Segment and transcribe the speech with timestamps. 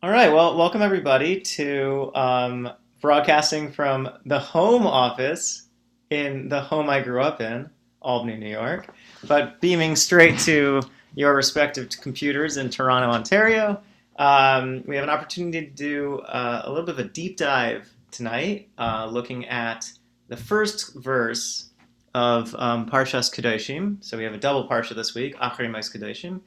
[0.00, 0.32] All right.
[0.32, 5.66] Well, welcome everybody to um, broadcasting from the home office
[6.10, 7.68] in the home I grew up in,
[8.00, 8.94] Albany, New York,
[9.26, 10.82] but beaming straight to
[11.16, 13.80] your respective computers in Toronto, Ontario.
[14.20, 17.92] Um, we have an opportunity to do uh, a little bit of a deep dive
[18.12, 19.90] tonight, uh, looking at
[20.28, 21.70] the first verse
[22.14, 23.96] of um, Parshas Kedoshim.
[24.04, 26.40] So we have a double parsha this week, Acharei Mos Kedoshim,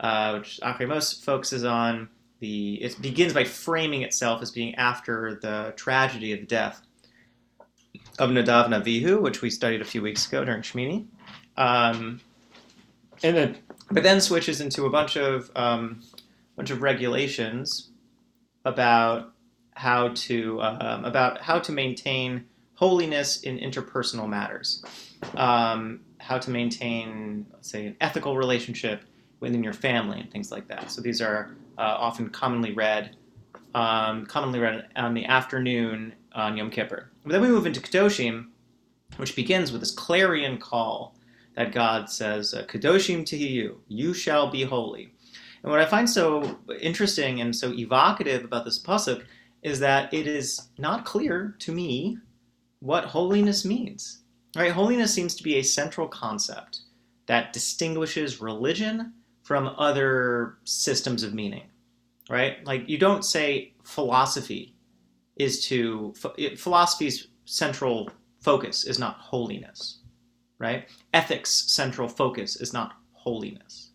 [0.00, 2.08] uh, which Acharei Mos focuses on
[2.40, 6.82] the it begins by framing itself as being after the tragedy of the death
[8.18, 11.06] of Nadav and Avihu, which we studied a few weeks ago during Shmini,
[11.56, 12.20] um,
[13.22, 13.58] and then
[13.90, 16.02] but then switches into a bunch of um,
[16.56, 17.90] bunch of regulations
[18.64, 19.32] about
[19.74, 22.44] how to um, about how to maintain
[22.74, 24.84] holiness in interpersonal matters,
[25.36, 29.02] um, how to maintain, let's say, an ethical relationship
[29.40, 30.90] within your family and things like that.
[30.90, 33.16] So these are often commonly read,
[33.74, 37.10] um, commonly read on the afternoon on Yom Kippur.
[37.24, 38.48] But then we move into Kedoshim,
[39.16, 41.16] which begins with this clarion call
[41.56, 45.14] that God says, uh, "Kedoshim tihiyu, you shall be holy."
[45.62, 49.24] And what I find so interesting and so evocative about this pasuk
[49.62, 52.18] is that it is not clear to me
[52.80, 54.20] what holiness means.
[54.54, 54.72] Right?
[54.72, 56.82] Holiness seems to be a central concept
[57.26, 59.14] that distinguishes religion
[59.44, 61.64] from other systems of meaning,
[62.28, 62.64] right?
[62.66, 64.74] Like you don't say philosophy
[65.36, 66.14] is to
[66.56, 69.98] philosophy's central focus is not holiness,
[70.58, 70.88] right?
[71.12, 73.90] Ethics central focus is not holiness.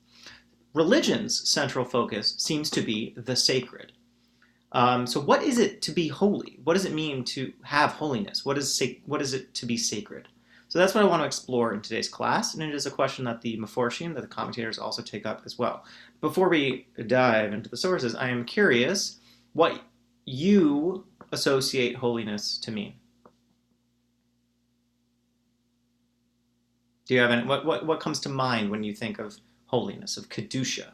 [0.75, 3.91] Religion's central focus seems to be the sacred.
[4.72, 6.59] Um, so, what is it to be holy?
[6.63, 8.45] What does it mean to have holiness?
[8.45, 10.28] What is what is it to be sacred?
[10.70, 13.25] So that's what I want to explore in today's class, and it is a question
[13.25, 15.84] that the Meforshim, that the commentators also take up as well.
[16.22, 19.20] Before we dive into the sources, I am curious
[19.53, 19.81] what
[20.25, 22.94] you associate holiness to mean.
[27.08, 30.18] Do you have any, what, what, what comes to mind when you think of holiness,
[30.18, 30.91] of Kedusha?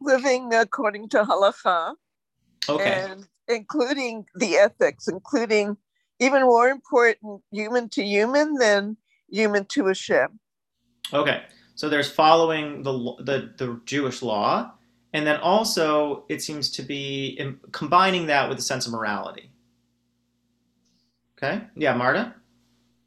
[0.00, 1.92] Living according to halacha.
[2.70, 3.06] Okay.
[3.06, 5.76] And including the ethics, including
[6.18, 8.96] even more important human to human than
[9.30, 10.30] human to a ship.
[11.12, 11.42] Okay,
[11.74, 14.72] so there's following the the, the Jewish law,
[15.12, 17.40] and then also it seems to be
[17.72, 19.50] combining that with a sense of morality.
[21.36, 22.34] Okay, yeah, Marta.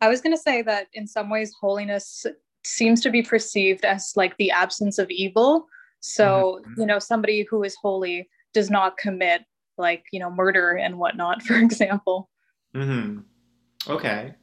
[0.01, 2.25] I was going to say that in some ways, holiness
[2.63, 5.67] seems to be perceived as like the absence of evil.
[5.99, 6.81] So, mm-hmm.
[6.81, 9.43] you know, somebody who is holy does not commit
[9.77, 12.29] like, you know, murder and whatnot, for example.
[12.73, 13.19] Hmm.
[13.87, 14.33] Okay.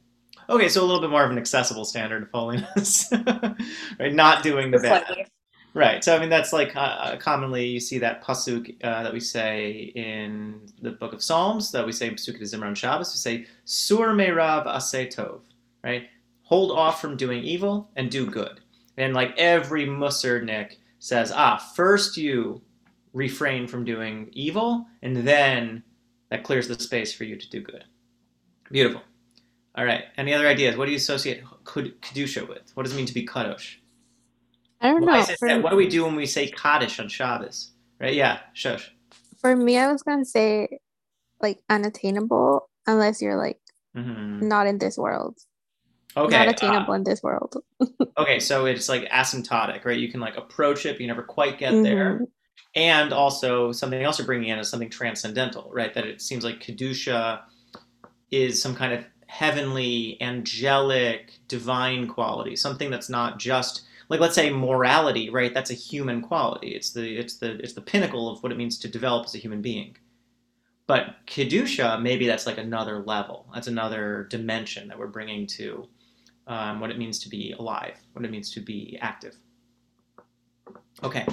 [0.49, 3.11] Okay, so a little bit more of an accessible standard of holiness,
[3.99, 4.13] right?
[4.13, 5.27] Not doing the bad.
[5.73, 6.03] Right.
[6.03, 9.19] So I mean, that's like uh, uh, commonly you see that pasuk uh, that we
[9.19, 13.13] say in the Book of Psalms that we say pasuk Zimran Shabbos.
[13.13, 15.41] We say sur meirav aseh tov.
[15.83, 16.07] Right.
[16.43, 18.61] Hold off from doing evil and do good.
[18.97, 22.61] And like every Nick says, ah, first you
[23.13, 25.83] refrain from doing evil, and then
[26.29, 27.83] that clears the space for you to do good.
[28.71, 29.01] Beautiful.
[29.75, 30.05] All right.
[30.17, 30.75] Any other ideas?
[30.75, 32.71] What do you associate kedusha with?
[32.73, 33.75] What does it mean to be kadosh?
[34.81, 35.23] I don't know.
[35.39, 37.71] For, what do we do when we say kaddish on Shabbos?
[37.99, 38.13] Right?
[38.13, 38.89] Yeah, Shosh.
[39.39, 40.79] For me, I was gonna say
[41.41, 43.59] like unattainable unless you're like
[43.95, 44.47] mm-hmm.
[44.47, 45.37] not in this world.
[46.15, 46.35] Okay.
[46.35, 47.57] Not attainable uh, in this world.
[48.17, 49.99] okay, so it's like asymptotic, right?
[49.99, 51.83] You can like approach it, but you never quite get mm-hmm.
[51.83, 52.21] there.
[52.75, 55.93] And also something else you're bringing in is something transcendental, right?
[55.93, 57.41] That it seems like kedusha
[58.31, 64.49] is some kind of heavenly, angelic, divine quality, something that's not just like let's say
[64.49, 65.53] morality, right?
[65.53, 66.69] That's a human quality.
[66.69, 69.39] It's the it's the it's the pinnacle of what it means to develop as a
[69.39, 69.97] human being.
[70.87, 73.45] But kedusha, maybe that's like another level.
[73.53, 75.87] That's another dimension that we're bringing to
[76.47, 79.35] um, what it means to be alive, what it means to be active.
[81.03, 81.25] Okay,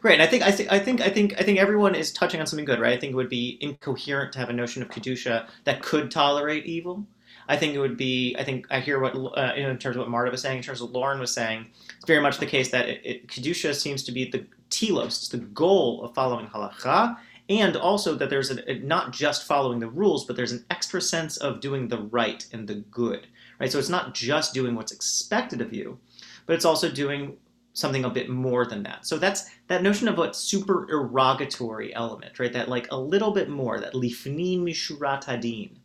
[0.00, 0.14] great.
[0.14, 2.46] And I think I think I think I think I think everyone is touching on
[2.46, 2.92] something good, right?
[2.92, 6.66] I think it would be incoherent to have a notion of kedusha that could tolerate
[6.66, 7.06] evil.
[7.48, 8.34] I think it would be.
[8.36, 10.80] I think I hear what uh, in terms of what Marta was saying, in terms
[10.80, 11.66] of what Lauren was saying.
[11.96, 15.38] It's very much the case that it, it, kedusha seems to be the telos, the
[15.38, 17.16] goal of following halacha,
[17.48, 21.36] and also that there's a, not just following the rules, but there's an extra sense
[21.36, 23.26] of doing the right and the good,
[23.60, 23.70] right?
[23.70, 25.98] So it's not just doing what's expected of you,
[26.46, 27.36] but it's also doing
[27.72, 29.06] something a bit more than that.
[29.06, 32.52] So that's that notion of what supererogatory element, right?
[32.52, 35.78] That like a little bit more, that lifnim mishurat hadin,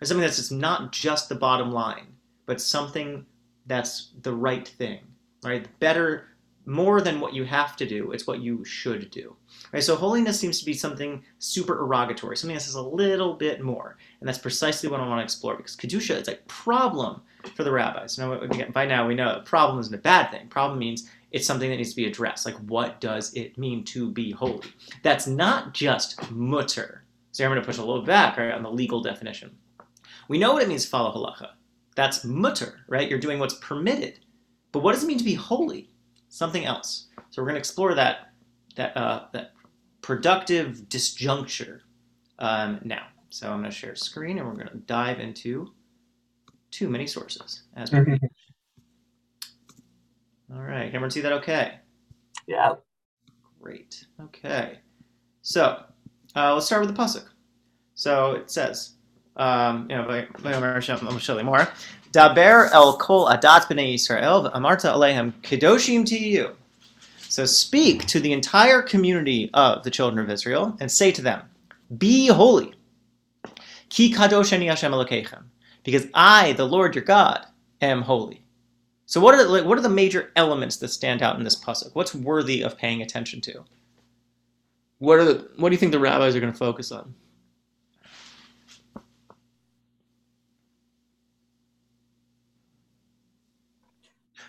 [0.00, 2.14] or something that's just not just the bottom line,
[2.46, 3.26] but something
[3.66, 5.00] that's the right thing,
[5.44, 5.66] right?
[5.80, 6.28] Better,
[6.66, 9.34] more than what you have to do, it's what you should do.
[9.72, 9.82] Right?
[9.82, 13.96] So holiness seems to be something super erogatory, something that says a little bit more.
[14.20, 17.22] And that's precisely what I want to explore because Kedusha is a problem
[17.54, 18.18] for the rabbis.
[18.18, 20.48] Now, again, by now we know a problem isn't a bad thing.
[20.48, 22.46] Problem means it's something that needs to be addressed.
[22.46, 24.66] Like, what does it mean to be holy?
[25.02, 27.04] That's not just mutter.
[27.32, 29.56] So I'm going to push a little back right, on the legal definition.
[30.28, 31.50] We know what it means to follow halacha.
[31.94, 33.08] That's mutter, right?
[33.08, 34.20] You're doing what's permitted.
[34.72, 35.90] But what does it mean to be holy?
[36.28, 37.08] Something else.
[37.30, 38.32] So we're going to explore that
[38.76, 39.52] that uh, that
[40.02, 41.80] productive disjuncture
[42.38, 43.06] um, now.
[43.30, 45.72] So I'm going to share screen and we're going to dive into
[46.70, 48.26] too many sources as per mm-hmm.
[50.54, 51.74] All right, everyone see that okay?
[52.46, 52.74] Yeah.
[53.60, 54.06] Great.
[54.20, 54.78] Okay.
[55.42, 55.82] So
[56.34, 57.24] uh, let's start with the pasuk.
[57.94, 58.94] So it says,
[59.36, 61.68] um, you know, I'm going to show you more.
[62.12, 66.54] Daber el kol adat b'nei Yisrael amarta alehem kedoshim tihiyu.
[67.28, 71.42] So speak to the entire community of the children of Israel and say to them,
[71.98, 72.72] Be holy.
[73.90, 75.42] Ki kadosh ani Hashem Elokeichem.
[75.84, 77.46] Because I, the Lord your God,
[77.80, 78.44] am holy.
[79.06, 81.94] So what are the, what are the major elements that stand out in this pasuk?
[81.94, 83.64] What's worthy of paying attention to?
[84.98, 87.14] What are the, what do you think the rabbis are going to focus on?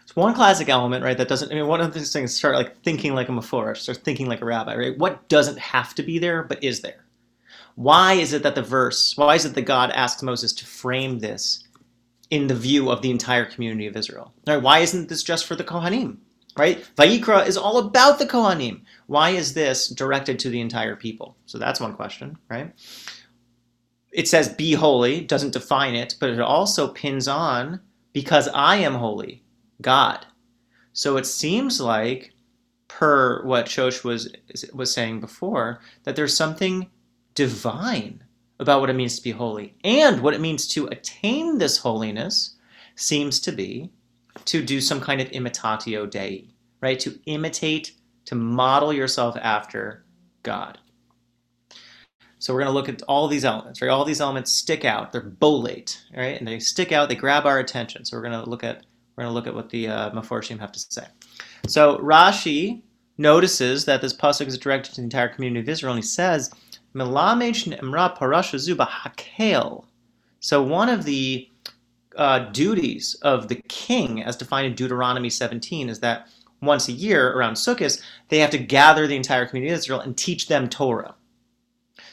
[0.03, 1.15] It's one classic element, right?
[1.15, 1.51] That doesn't.
[1.51, 4.41] I mean, one of these things start like thinking like a maforish, start thinking like
[4.41, 4.97] a rabbi, right?
[4.97, 7.05] What doesn't have to be there but is there?
[7.79, 9.15] Why is it that the verse?
[9.15, 11.63] Why is it that God asks Moses to frame this
[12.29, 14.33] in the view of the entire community of Israel.
[14.45, 14.61] Right?
[14.61, 16.17] Why isn't this just for the Kohanim?
[16.57, 16.85] Right?
[16.95, 18.81] Vayikra is all about the Kohanim.
[19.07, 21.37] Why is this directed to the entire people?
[21.45, 22.73] So that's one question, right?
[24.11, 27.79] It says be holy, doesn't define it, but it also pins on
[28.11, 29.43] because I am holy,
[29.81, 30.25] God.
[30.93, 32.33] So it seems like,
[32.87, 34.33] per what Shosh was
[34.73, 36.89] was saying before, that there's something
[37.35, 38.23] divine
[38.59, 39.75] about what it means to be holy.
[39.83, 42.57] And what it means to attain this holiness
[42.95, 43.91] seems to be
[44.45, 46.49] to do some kind of imitatio Dei,
[46.81, 46.99] right?
[46.99, 47.93] To imitate,
[48.25, 50.03] to model yourself after
[50.43, 50.77] God.
[52.39, 53.89] So we're going to look at all these elements, right?
[53.89, 55.11] All these elements stick out.
[55.11, 56.37] They're bolate, right?
[56.37, 57.09] And they stick out.
[57.09, 58.05] They grab our attention.
[58.05, 58.85] So we're going to look at
[59.15, 61.05] we're going to look at what the uh, have to say.
[61.67, 62.83] So Rashi
[63.17, 66.51] notices that this pasuk is directed to the entire community of Israel, and he says.
[70.39, 71.49] So one of the
[72.15, 76.27] uh, duties of the king, as defined in Deuteronomy 17, is that
[76.61, 80.17] once a year around Sukkot, they have to gather the entire community of Israel and
[80.17, 81.15] teach them Torah.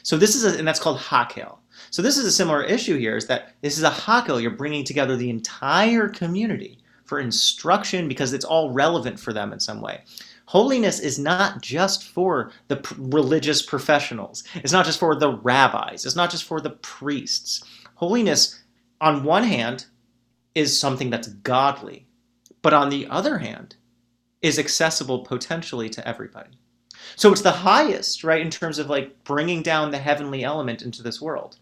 [0.02, 1.58] So this is, a, and that's called hakel.
[1.90, 4.40] So this is a similar issue here, is that this is a hakel.
[4.40, 9.60] You're bringing together the entire community for instruction because it's all relevant for them in
[9.60, 10.02] some way.
[10.46, 14.44] Holiness is not just for the religious professionals.
[14.54, 16.06] It's not just for the rabbis.
[16.06, 17.64] It's not just for the priests.
[17.96, 18.62] Holiness,
[19.00, 19.86] on one hand,
[20.54, 22.06] is something that's godly,
[22.62, 23.74] but on the other hand,
[24.40, 26.50] is accessible potentially to everybody.
[27.16, 31.02] So it's the highest, right, in terms of like bringing down the heavenly element into
[31.02, 31.56] this world.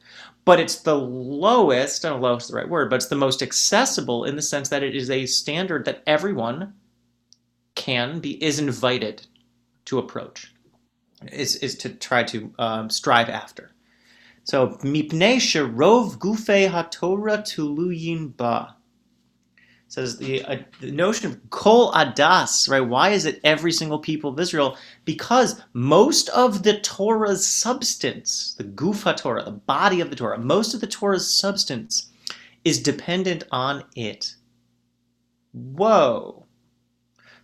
[0.45, 3.07] But it's the lowest, I don't know if lowest is the right word, but it's
[3.07, 6.75] the most accessible in the sense that it is a standard that everyone
[7.75, 9.27] can be is invited
[9.85, 10.55] to approach
[11.33, 13.71] is, is to try to um, strive after.
[14.45, 18.77] So mipnei sherov gufe hatorah tuluyin ba.
[19.89, 22.81] Says the, uh, the notion of kol adas right?
[22.81, 24.77] Why is it every single people of israel?
[25.05, 30.75] Because most of the torah's substance the gufa torah the body of the torah most
[30.75, 32.11] of the torah's substance
[32.65, 34.35] is dependent on it.
[35.53, 36.44] Whoa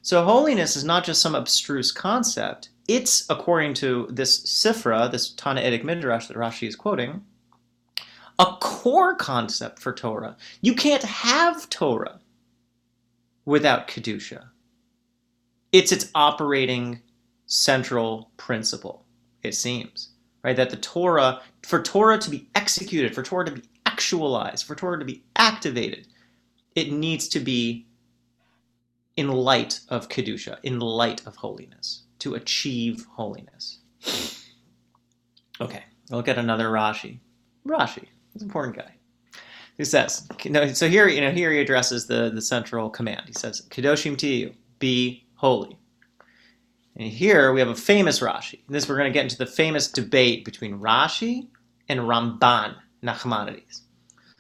[0.03, 2.71] so holiness is not just some abstruse concept.
[2.89, 7.25] It's, according to this Sifra, this Tannaitic Midrash that Rashi is quoting,
[8.39, 10.37] a core concept for Torah.
[10.63, 12.21] You can't have Torah
[13.45, 14.47] without Kedusha.
[15.73, 17.01] It's its operating
[17.47, 19.05] central principle,
[19.43, 20.11] it seems,
[20.43, 20.57] right?
[20.57, 24.99] That the Torah, for Torah to be executed, for Torah to be actualized, for Torah
[24.99, 26.09] to be activated,
[26.75, 27.87] it needs to be
[29.21, 33.81] in light of Kedusha, in light of holiness, to achieve holiness.
[35.61, 37.19] Okay, look at another Rashi.
[37.67, 38.95] Rashi, he's an important guy.
[39.77, 40.27] He says,
[40.73, 43.25] so here, you know, here he addresses the, the central command.
[43.27, 45.77] He says, Kedoshim tihiyu, be holy.
[46.97, 48.61] And here we have a famous Rashi.
[48.67, 51.49] In this we're going to get into the famous debate between Rashi
[51.91, 53.83] and Ramban Nachmanides.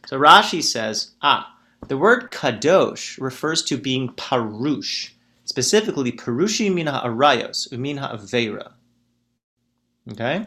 [0.07, 1.55] So Rashi says, ah,
[1.89, 5.11] the word kadosh refers to being parush,
[5.45, 8.73] specifically Perushi Mina Arayos, Umina Avera.
[10.13, 10.47] Okay?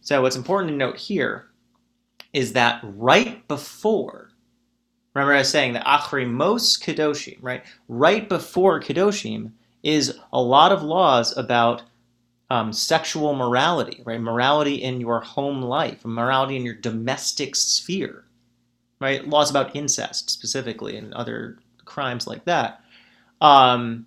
[0.00, 1.48] So what's important to note here
[2.32, 4.30] is that right before,
[5.14, 7.64] remember I was saying that Acharei Mos Kedoshim, right?
[7.88, 11.82] Right before Kedoshim is a lot of laws about
[12.50, 14.20] um, sexual morality, right?
[14.20, 18.24] Morality in your home life, morality in your domestic sphere,
[19.00, 19.26] right?
[19.26, 22.82] Laws about incest specifically and other crimes like that.
[23.40, 24.06] Um,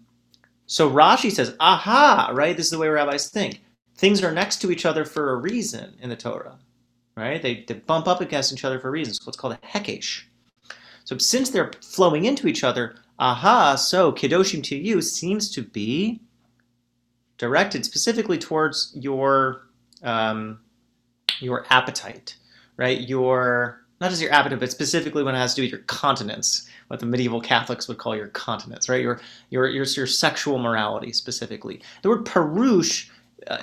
[0.65, 2.55] so Rashi says, aha, right?
[2.55, 3.61] This is the way rabbis think.
[3.95, 6.57] Things are next to each other for a reason in the Torah,
[7.15, 7.41] right?
[7.41, 9.25] They, they bump up against each other for reasons.
[9.25, 10.23] What's called a hekesh.
[11.03, 16.21] So since they're flowing into each other, aha, so kedoshim to you seems to be
[17.37, 19.67] directed specifically towards your
[20.03, 20.59] um,
[21.39, 22.35] your appetite,
[22.77, 23.01] right?
[23.01, 26.67] Your not just your appetite, but specifically when it has to do with your continence,
[26.87, 29.01] what the medieval Catholics would call your continence, right?
[29.01, 31.81] Your your your, your sexual morality specifically.
[32.01, 33.09] The word parush,
[33.47, 33.59] uh,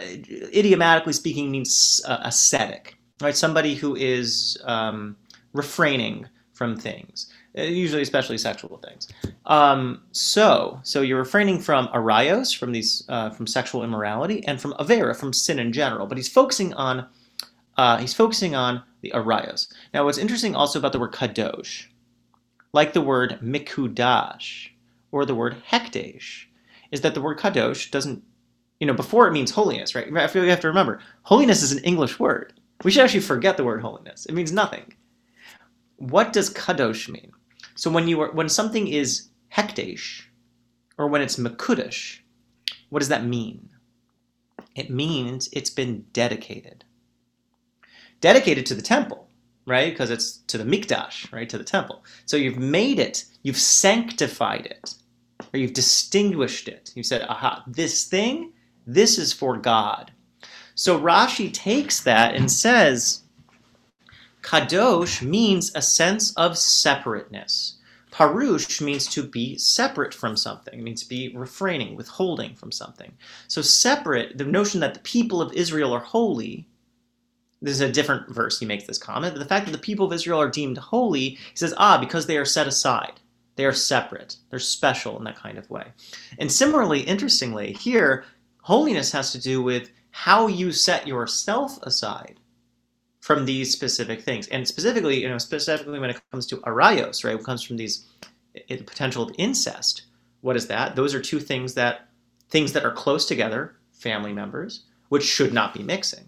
[0.54, 3.36] idiomatically speaking, means uh, ascetic, right?
[3.36, 5.16] Somebody who is um,
[5.52, 9.08] refraining from things, uh, usually especially sexual things.
[9.46, 14.72] Um, so, so you're refraining from arayos, from these, uh, from sexual immorality, and from
[14.74, 16.06] avera, from sin in general.
[16.06, 17.08] But he's focusing on,
[17.76, 19.72] uh, he's focusing on the arayos.
[19.94, 21.86] Now, what's interesting also about the word kadosh,
[22.72, 24.68] like the word mikudash
[25.12, 26.44] or the word hekdesh,
[26.90, 28.22] is that the word kadosh doesn't,
[28.80, 30.14] you know, before it means holiness, right?
[30.16, 32.52] I feel you have to remember, holiness is an English word.
[32.84, 34.26] We should actually forget the word holiness.
[34.26, 34.94] It means nothing.
[35.96, 37.32] What does kadosh mean?
[37.74, 40.22] So when you are, when something is hekdesh,
[40.96, 42.18] or when it's mekudesh,
[42.90, 43.68] what does that mean?
[44.74, 46.84] It means it's been dedicated
[48.20, 49.28] dedicated to the temple,
[49.66, 49.92] right?
[49.92, 51.48] Because it's to the mikdash, right?
[51.48, 52.04] To the temple.
[52.26, 54.94] So you've made it, you've sanctified it,
[55.52, 56.92] or you've distinguished it.
[56.94, 58.52] You said, aha, this thing,
[58.86, 60.12] this is for God.
[60.74, 63.22] So Rashi takes that and says,
[64.42, 67.78] Kadosh means a sense of separateness.
[68.10, 73.12] Parush means to be separate from something, it means to be refraining, withholding from something.
[73.46, 76.66] So separate, the notion that the people of Israel are holy
[77.60, 80.06] this is a different verse he makes this comment, but the fact that the people
[80.06, 83.20] of Israel are deemed holy, he says, ah, because they are set aside.
[83.56, 84.36] They are separate.
[84.50, 85.86] They're special in that kind of way.
[86.38, 88.24] And similarly, interestingly, here,
[88.62, 92.38] holiness has to do with how you set yourself aside
[93.20, 94.46] from these specific things.
[94.48, 98.06] And specifically, you know, specifically when it comes to arayos, right, it comes from these
[98.68, 100.02] potential of incest.
[100.40, 100.94] What is that?
[100.94, 102.08] Those are two things that
[102.50, 106.27] things that are close together, family members, which should not be mixing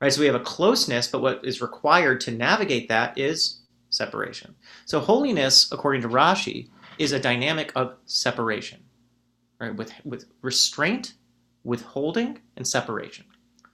[0.00, 0.12] right?
[0.12, 4.54] So we have a closeness, but what is required to navigate that is separation.
[4.86, 6.68] So holiness, according to Rashi,
[6.98, 8.80] is a dynamic of separation,
[9.60, 9.74] right?
[9.74, 11.14] With with restraint,
[11.64, 13.24] withholding, and separation.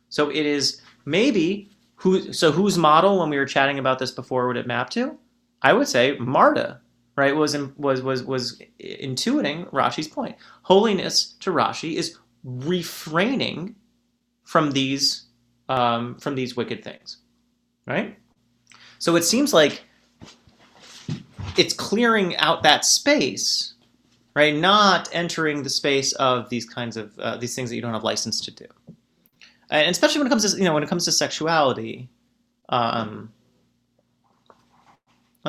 [0.09, 2.33] So it is maybe who.
[2.33, 5.19] So whose model, when we were chatting about this before, would it map to?
[5.63, 6.81] I would say Marta,
[7.17, 7.35] right?
[7.35, 10.37] Was was was was intuiting Rashi's point.
[10.63, 13.75] Holiness to Rashi is refraining
[14.45, 15.26] from these
[15.69, 17.19] um, from these wicked things,
[17.87, 18.17] right?
[18.99, 19.83] So it seems like
[21.57, 23.75] it's clearing out that space,
[24.35, 24.55] right?
[24.55, 28.05] Not entering the space of these kinds of uh, these things that you don't have
[28.05, 28.67] license to do,
[29.71, 32.09] and especially when it comes to you know when it comes to sexuality.
[32.69, 33.33] Um,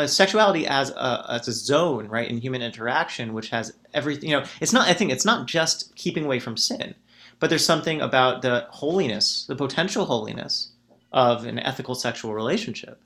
[0.06, 4.46] sexuality as a, as a zone right in human interaction which has everything you know
[4.62, 6.94] it's not i think it's not just keeping away from sin
[7.40, 10.72] but there's something about the holiness, the potential holiness
[11.12, 13.02] of an ethical sexual relationship,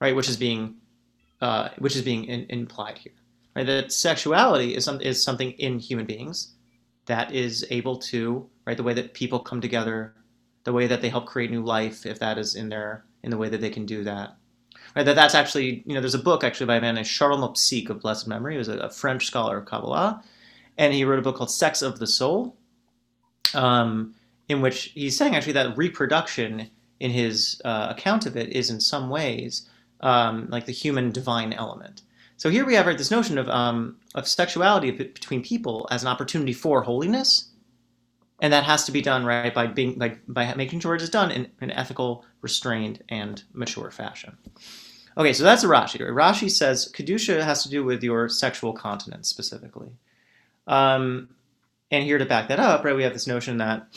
[0.00, 0.14] right?
[0.14, 0.76] Which is being,
[1.40, 3.12] uh, which is being in, implied here,
[3.54, 3.66] right?
[3.66, 6.54] That sexuality is some, is something in human beings
[7.06, 8.76] that is able to, right?
[8.76, 10.14] The way that people come together,
[10.64, 13.36] the way that they help create new life, if that is in their in the
[13.36, 14.36] way that they can do that,
[14.94, 15.04] right?
[15.04, 17.90] That that's actually, you know, there's a book actually by a man named Charles Mopsik
[17.90, 18.54] of blessed memory.
[18.54, 20.22] He was a, a French scholar of Kabbalah,
[20.76, 22.56] and he wrote a book called Sex of the Soul
[23.54, 24.14] um,
[24.48, 28.80] in which he's saying actually that reproduction in his uh, account of it is in
[28.80, 29.68] some ways
[30.00, 32.02] um, like the human divine element.
[32.36, 36.08] So here we have right, this notion of, um, of sexuality between people as an
[36.08, 37.50] opportunity for holiness,
[38.40, 41.10] and that has to be done right by being like by making sure it is
[41.10, 44.38] done in an ethical, restrained, and mature fashion.
[45.16, 45.98] Okay, so that's Rashi.
[45.98, 49.88] Rashi says kedusha has to do with your sexual continence specifically.
[50.68, 51.30] Um,
[51.90, 53.88] and here to back that up, right, we have this notion that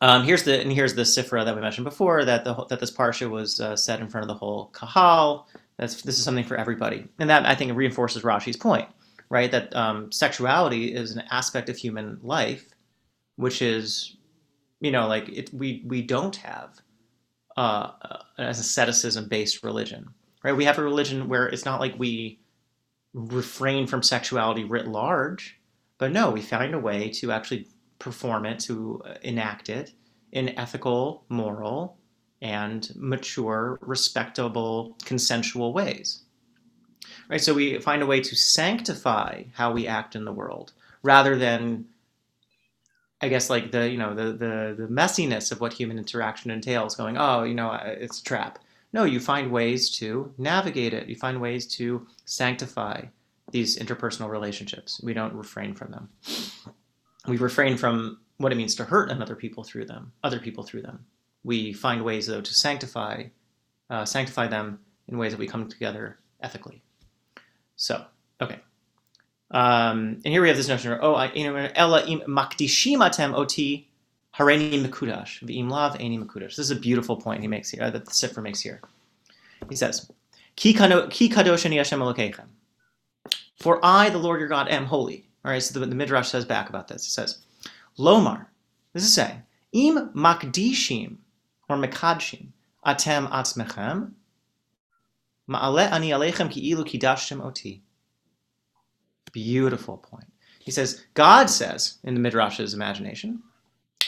[0.00, 2.90] um, here's the and here's the sifra that we mentioned before that the that this
[2.90, 5.48] parsha was uh, set in front of the whole kahal.
[5.76, 8.88] That's this is something for everybody, and that I think reinforces Rashi's point
[9.30, 9.50] right?
[9.50, 12.66] That um, sexuality is an aspect of human life,
[13.36, 14.16] which is,
[14.80, 16.80] you know, like it, we we don't have
[17.56, 17.92] uh,
[18.36, 20.10] as asceticism based religion,
[20.44, 20.56] right?
[20.56, 22.40] We have a religion where it's not like we
[23.14, 25.58] refrain from sexuality writ large,
[26.00, 29.92] but no, we find a way to actually perform it, to uh, enact it
[30.32, 31.98] in ethical, moral,
[32.40, 36.22] and mature, respectable, consensual ways.
[37.28, 37.40] Right?
[37.40, 41.84] So we find a way to sanctify how we act in the world rather than
[43.20, 46.96] I guess like the you know the the the messiness of what human interaction entails
[46.96, 48.58] going oh you know uh, it's a trap.
[48.94, 51.08] No, you find ways to navigate it.
[51.08, 53.04] You find ways to sanctify
[53.52, 55.00] these interpersonal relationships.
[55.02, 56.08] We don't refrain from them.
[57.26, 60.82] We refrain from what it means to hurt another people through them, other people through
[60.82, 61.04] them
[61.44, 63.24] we find ways though to sanctify
[63.88, 64.78] uh, sanctify them
[65.08, 66.82] in ways that we come together ethically.
[67.76, 68.04] So
[68.40, 68.60] okay.
[69.50, 73.88] Um, and here we have this notion of, oh, ella im makdishim atem oti
[74.36, 76.56] hareni mekudash v'im lav eni mekudash.
[76.56, 78.80] This is a beautiful point he makes here, uh, that the Sifra makes here.
[79.68, 80.08] He says,
[80.54, 82.00] Ki kadosh ani Hashem.
[83.60, 85.26] For I, the Lord your God, am holy.
[85.44, 87.06] All right, so the, the Midrash says back about this.
[87.06, 87.38] It says,
[87.98, 88.46] Lomar,
[88.94, 91.16] this is saying, im makdishim
[91.68, 92.48] or mekadshim
[92.84, 94.12] atem atzmechem
[95.48, 97.82] ma'ale ani alechem ki'ilu kidashtem oti.
[99.32, 100.32] Beautiful point.
[100.58, 103.42] He says, God says in the Midrash's imagination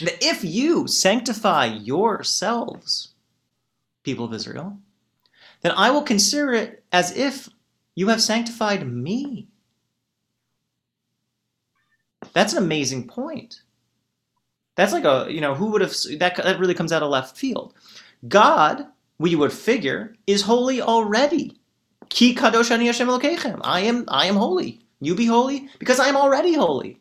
[0.01, 3.13] that if you sanctify yourselves,
[4.03, 4.77] people of Israel,
[5.61, 7.49] then I will consider it as if
[7.95, 9.47] you have sanctified me.
[12.33, 13.61] That's an amazing point.
[14.75, 17.37] That's like a, you know, who would have, that, that really comes out of left
[17.37, 17.73] field.
[18.27, 18.87] God,
[19.19, 21.59] we would figure, is holy already.
[22.09, 23.59] Ki kadosh ani Hashem elokechem.
[23.63, 24.79] I am, I am holy.
[24.99, 26.99] You be holy because I am already holy.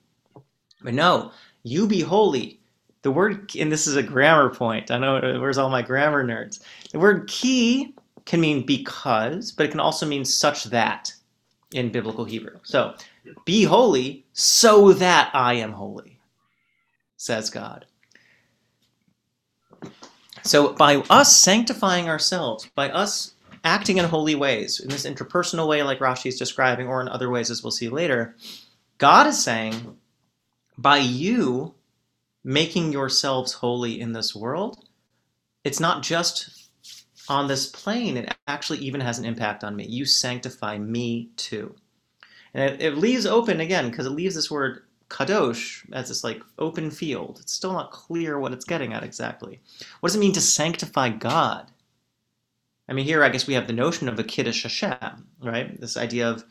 [0.83, 1.33] But no,
[1.63, 2.61] you be holy.
[3.03, 4.91] The word, and this is a grammar point.
[4.91, 6.61] I know, where's all my grammar nerds?
[6.93, 7.95] The word ki
[8.25, 11.13] can mean because, but it can also mean such that
[11.73, 12.59] in biblical Hebrew.
[12.63, 12.95] So,
[13.45, 16.19] be holy so that I am holy
[17.17, 17.87] says God.
[20.43, 25.83] So, by us sanctifying ourselves, by us acting in holy ways, in this interpersonal way,
[25.83, 28.37] like Rashi is describing, or in other ways, as we'll see later,
[28.99, 29.97] God is saying,
[30.77, 31.75] by you
[32.45, 34.85] making yourselves holy in this world,
[35.63, 36.62] it's not just
[37.29, 39.87] on this plane, it actually even has an impact on me.
[39.87, 41.75] You sanctify me too.
[42.55, 46.43] And it, it leaves open again, because it leaves this word kadosh as this like
[46.59, 47.39] open field.
[47.41, 49.61] It's still not clear what it's getting at exactly.
[50.01, 51.71] What does it mean to sanctify God?
[52.89, 55.81] I mean, here I guess we have the notion of a kiddush Hashem, right?
[55.81, 56.45] This idea of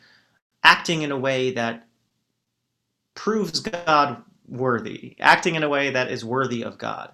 [0.64, 1.86] acting in a way that
[3.14, 7.12] proves God worthy, acting in a way that is worthy of God,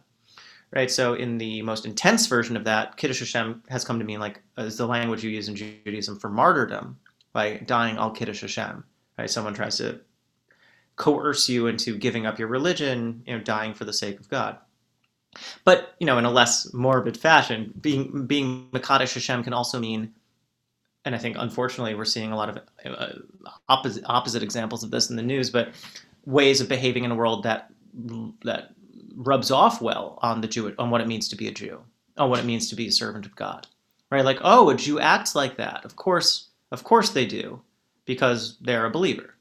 [0.70, 0.90] right?
[0.90, 4.42] So in the most intense version of that, kiddush Hashem has come to mean like
[4.57, 6.98] is the language you use in Judaism for martyrdom,
[7.33, 8.85] by dying al kiddush Hashem,
[9.18, 9.31] right?
[9.31, 10.00] Someone tries to
[10.96, 14.59] coerce you into giving up your religion, you know, dying for the sake of God.
[15.64, 20.14] But you know, in a less morbid fashion, being being Makadosh Hashem can also mean,
[21.04, 23.12] and I think unfortunately we're seeing a lot of uh,
[23.68, 25.72] opposite opposite examples of this in the news, but
[26.24, 27.70] ways of behaving in a world that
[28.44, 28.74] that
[29.18, 31.83] rubs off well on the Jew on what it means to be a Jew,
[32.16, 33.66] on what it means to be a servant of God,
[34.11, 34.24] right?
[34.24, 35.85] Like, oh, a Jew acts like that.
[35.85, 37.61] Of course, of course they do,
[38.07, 39.35] because they're a believer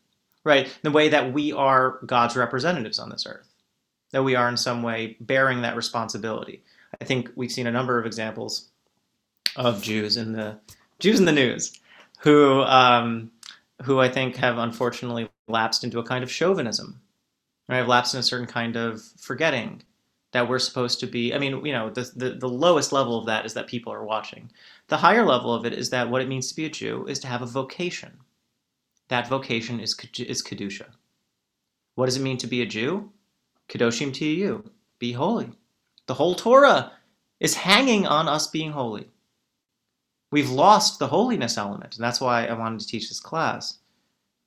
[0.48, 0.74] right?
[0.82, 3.54] The way that we are God's representatives on this earth,
[4.12, 6.64] that we are in some way bearing that responsibility.
[7.02, 8.70] I think we've seen a number of examples
[9.58, 10.58] of Jews in the
[11.00, 11.78] Jews in the news
[12.20, 13.30] who um,
[13.84, 17.02] who I think have unfortunately lapsed into a kind of chauvinism,
[17.68, 17.78] right?
[17.78, 19.84] Have lapsed in a certain kind of forgetting
[20.32, 21.34] that we're supposed to be.
[21.34, 24.04] I mean, you know, the, the the lowest level of that is that people are
[24.04, 24.52] watching.
[24.88, 27.20] The higher level of it is that what it means to be a Jew is
[27.20, 28.20] to have a vocation
[29.08, 30.88] that vocation is, is Kedusha.
[31.96, 33.12] What does it mean to be a Jew?
[33.70, 35.52] Kedoshim you, be holy.
[36.06, 36.92] The whole Torah
[37.40, 39.10] is hanging on us being holy.
[40.32, 43.80] We've lost the holiness element, and that's why I wanted to teach this class.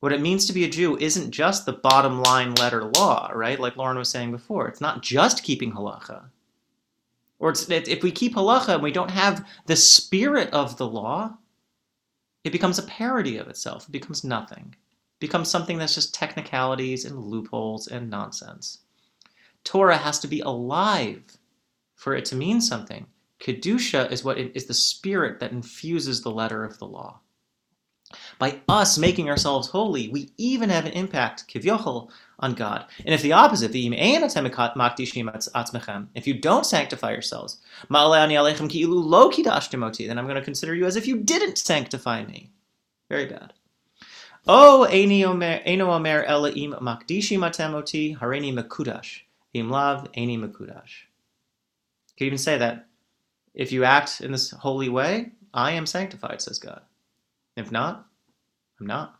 [0.01, 3.61] What it means to be a Jew isn't just the bottom line letter law, right?
[3.61, 4.67] Like Lauren was saying before.
[4.67, 6.25] It's not just keeping halacha.
[7.39, 11.37] Or if we keep halacha and we don't have the spirit of the law,
[12.45, 13.89] it becomes a parody of itself.
[13.89, 14.75] It becomes nothing.
[14.75, 18.79] It becomes something that's just technicalities and loopholes and nonsense.
[19.65, 21.23] Torah has to be alive
[21.95, 23.07] for it to mean something.
[23.39, 27.21] Kedusha is what it, is the spirit that infuses the letter of the law.
[28.38, 32.87] By us making ourselves holy, we even have an impact, kivyochel, on God.
[33.05, 33.87] And if the opposite, the
[36.14, 37.99] if you don't sanctify yourselves, then
[40.18, 42.51] I'm going to consider you as if you didn't sanctify me.
[43.09, 43.53] Very bad.
[44.46, 49.20] Oh, Eino Omer Elaim Makdishi Matemoti Hareni Makudash.
[49.53, 51.05] Im Lav Eni Makudash.
[52.09, 52.87] You can even say that.
[53.53, 56.81] If you act in this holy way, I am sanctified, says God.
[57.61, 58.07] If not,
[58.81, 59.16] I'm not.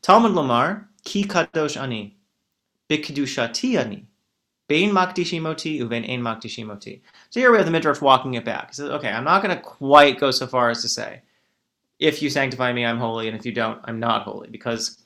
[0.00, 2.16] Talmud Lamar, Ki Kadosh Ani,
[2.88, 4.06] Bikdushati Ani,
[4.68, 7.00] Bein Makdishimoti, Uven Ein Makdishimoti.
[7.30, 8.68] So here we have the Midrash walking it back.
[8.68, 11.22] He says, okay, I'm not going to quite go so far as to say,
[11.98, 14.98] if you sanctify me, I'm holy, and if you don't, I'm not holy, because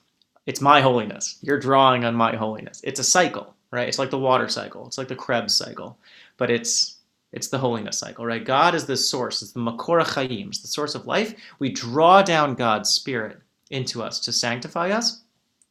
[0.47, 1.39] it's my holiness.
[1.43, 2.81] You're drawing on my holiness.
[2.85, 3.89] It's a cycle, right?
[3.89, 4.87] It's like the water cycle.
[4.87, 5.99] It's like the Krebs cycle,
[6.37, 6.96] but it's
[7.33, 8.45] it's the holiness cycle, right?
[8.45, 9.43] God is the source.
[9.43, 10.49] It's the Makor Chayim.
[10.49, 11.35] It's the source of life.
[11.59, 13.39] We draw down God's spirit
[13.71, 15.23] into us to sanctify us,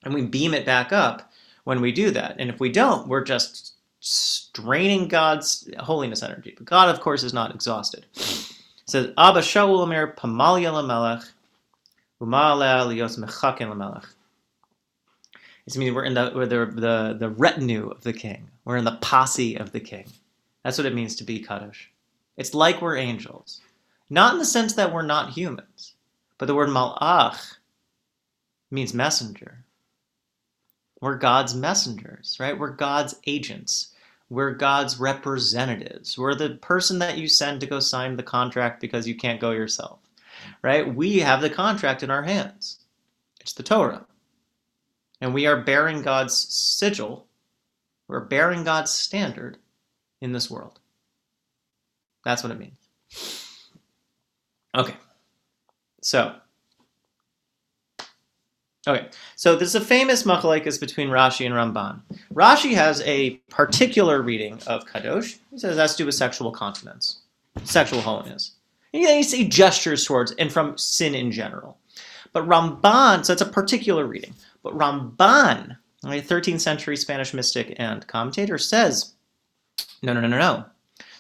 [0.04, 1.32] and we beam it back up
[1.64, 2.36] when we do that.
[2.40, 6.54] And if we don't, we're just straining God's holiness energy.
[6.56, 8.06] But God, of course, is not exhausted.
[8.16, 8.54] It
[8.86, 11.28] says, Abba Shaul Omer Pamalia Lamelech,
[12.22, 14.06] Umalea Lios Mechaken Lamelech.
[15.66, 18.48] It means we're in the, we're the, the, the retinue of the king.
[18.66, 20.06] We're in the posse of the king.
[20.66, 21.92] That's what it means to be Kaddish.
[22.38, 23.62] It's like we're angels.
[24.10, 25.94] Not in the sense that we're not humans,
[26.40, 27.58] but the word malach
[28.72, 29.64] means messenger.
[31.02, 32.58] We're God's messengers, right?
[32.58, 33.94] We're God's agents.
[34.32, 36.18] We're God's representatives.
[36.18, 39.52] We're the person that you send to go sign the contract because you can't go
[39.52, 40.00] yourself,
[40.64, 40.96] right?
[40.96, 42.80] We have the contract in our hands.
[43.40, 44.08] It's the Torah.
[45.22, 47.28] And we are bearing God's sigil,
[48.08, 49.60] we're bearing God's standard
[50.22, 50.80] in this world.
[52.24, 52.78] That's what it means.
[54.76, 54.96] Okay.
[56.02, 56.36] So,
[58.88, 62.02] Okay, so there's a famous machlokes between Rashi and Ramban.
[62.32, 65.40] Rashi has a particular reading of kadosh.
[65.50, 67.22] He says that's to do with sexual continence,
[67.64, 68.52] sexual holiness.
[68.94, 71.80] And he gestures towards and from sin in general.
[72.32, 74.36] But Ramban, so it's a particular reading.
[74.62, 79.15] But Ramban, a 13th century Spanish mystic and commentator, says,
[80.02, 80.66] no, no, no, no, no.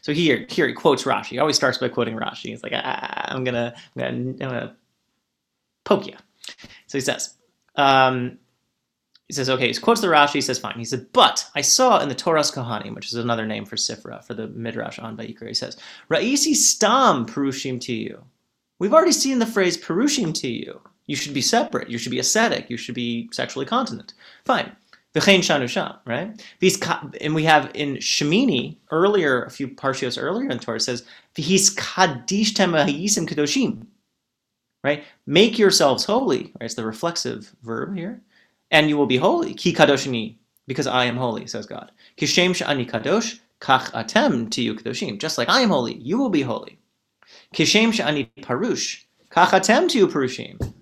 [0.02, 1.26] So here, here he quotes Rashi.
[1.28, 2.50] He always starts by quoting Rashi.
[2.50, 4.76] He's like, ah, I'm gonna, I'm gonna, I'm gonna
[5.84, 6.13] poke you.
[6.88, 7.36] So he says,
[7.76, 8.38] um,
[9.28, 10.78] he says, okay, he quotes the Rashi, he says, fine.
[10.78, 14.24] He said, but I saw in the Toras Kohanim, which is another name for Sifra,
[14.24, 15.78] for the Midrash on Vayikra, he says,
[16.12, 18.22] Ra'isi stam perushim tihiyu.
[18.78, 20.80] We've already seen the phrase perushim tihiyu.
[21.08, 21.89] You should be separate.
[21.89, 22.70] You should be ascetic.
[22.70, 24.13] You should be sexually continent.
[24.44, 24.76] Fine.
[25.15, 27.19] V'chein shanu sham, right?
[27.21, 31.04] And we have in Shemini, earlier, a few parshios earlier in Torah, says,
[31.36, 33.88] V'his kadish temahisim kadoshim
[34.86, 35.04] right?
[35.25, 36.65] Make yourselves holy, right?
[36.65, 38.21] It's the reflexive verb here.
[38.69, 39.56] And you will be holy.
[39.56, 40.36] Ki kadoshini,
[40.67, 41.91] because I am holy, says God.
[42.17, 45.19] Kishem sh'ani kadosh, kach atem tiyu kadoshim.
[45.19, 46.78] Just like I am holy, you will be holy.
[47.56, 50.73] Kishem sh'ani parush, kach atem tiyu parushim.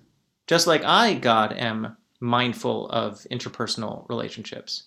[0.46, 4.84] Just like I, God, am mindful of interpersonal relationships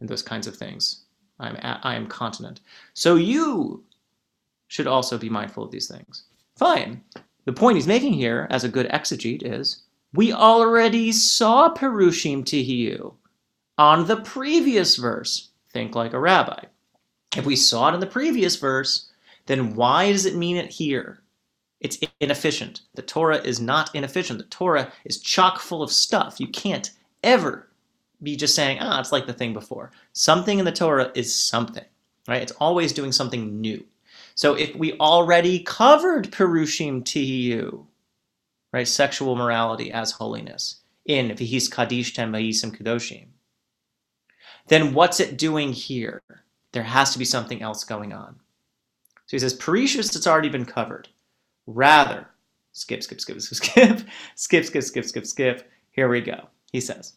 [0.00, 1.04] and those kinds of things.
[1.38, 2.60] I'm I am continent.
[2.94, 3.84] So you
[4.66, 6.24] should also be mindful of these things.
[6.56, 7.02] Fine.
[7.44, 9.82] The point he's making here, as a good exegete, is
[10.14, 13.14] we already saw Perushim Tihiyu
[13.76, 15.50] on the previous verse.
[15.70, 16.64] Think like a rabbi.
[17.36, 19.10] If we saw it in the previous verse,
[19.46, 21.20] then why does it mean it here?
[21.80, 22.82] It's inefficient.
[22.94, 24.38] The Torah is not inefficient.
[24.38, 26.40] The Torah is chock full of stuff.
[26.40, 26.90] You can't
[27.22, 27.68] ever
[28.22, 29.92] be just saying, ah, it's like the thing before.
[30.12, 31.84] Something in the Torah is something,
[32.26, 32.42] right?
[32.42, 33.84] It's always doing something new.
[34.34, 37.86] So if we already covered Perushim Tihiyu,
[38.72, 43.26] right, sexual morality as holiness, in Vihis Kadish Tem Vayisim
[44.68, 46.22] then what's it doing here?
[46.72, 48.36] There has to be something else going on.
[49.26, 51.08] So he says, Perishus, it's already been covered.
[51.68, 52.26] Rather,
[52.72, 54.00] skip, skip, skip, skip,
[54.34, 55.70] skip, skip, skip, skip, skip.
[55.90, 56.48] Here we go.
[56.72, 57.12] He says,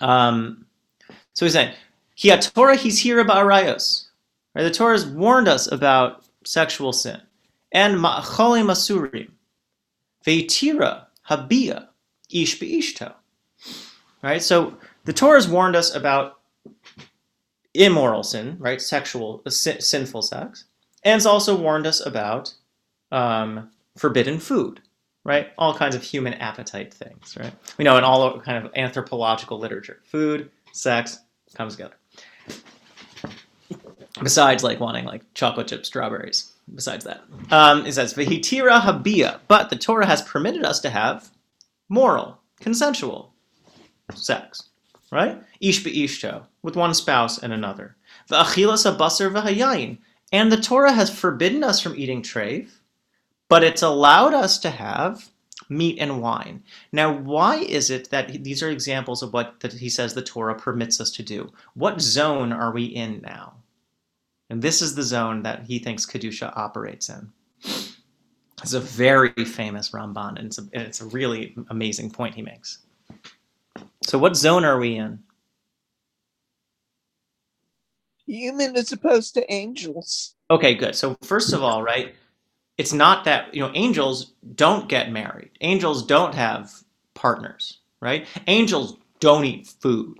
[0.00, 0.66] um,
[1.32, 1.74] so he's saying,
[2.24, 4.08] Hi Torah he's here about Arayos.
[4.54, 4.64] Right?
[4.64, 7.20] The Torah has warned us about sexual sin.
[7.70, 9.30] And ma'achole masurim.
[10.26, 11.86] Veitira habia
[12.30, 13.14] ish beishto.
[14.22, 14.42] Right?
[14.42, 16.40] So the Torah has warned us about
[17.74, 18.80] immoral sin, right?
[18.80, 20.64] Sexual, uh, sinful sex.
[21.04, 22.52] And it's also warned us about
[23.14, 24.80] um, forbidden food,
[25.24, 25.48] right?
[25.56, 27.52] All kinds of human appetite things, right?
[27.78, 31.20] We know in all kind of anthropological literature, food, sex
[31.54, 31.94] comes together
[34.22, 37.22] besides like wanting like chocolate chip strawberries besides that.
[37.50, 41.30] Um, it says, Vihitira habia, but the Torah has permitted us to have
[41.88, 43.32] moral, consensual
[44.14, 44.70] sex,
[45.12, 45.40] right?
[45.60, 47.96] Ish be'ishto, with one spouse and another.
[48.30, 49.98] V'achilas abasar v'hayayin,
[50.32, 52.70] and the Torah has forbidden us from eating treif,
[53.48, 55.30] but it's allowed us to have
[55.68, 56.62] meat and wine.
[56.92, 60.54] Now, why is it that these are examples of what that he says the Torah
[60.54, 61.52] permits us to do?
[61.74, 63.54] What zone are we in now?
[64.50, 67.32] And this is the zone that he thinks Kedusha operates in.
[68.62, 72.42] It's a very famous Ramban, and it's a, and it's a really amazing point he
[72.42, 72.78] makes.
[74.02, 75.18] So, what zone are we in?
[78.26, 80.34] Human as opposed to angels.
[80.50, 80.94] Okay, good.
[80.94, 82.14] So, first of all, right,
[82.78, 86.72] it's not that, you know, angels don't get married, angels don't have
[87.14, 88.26] partners, right?
[88.46, 90.18] Angels don't eat food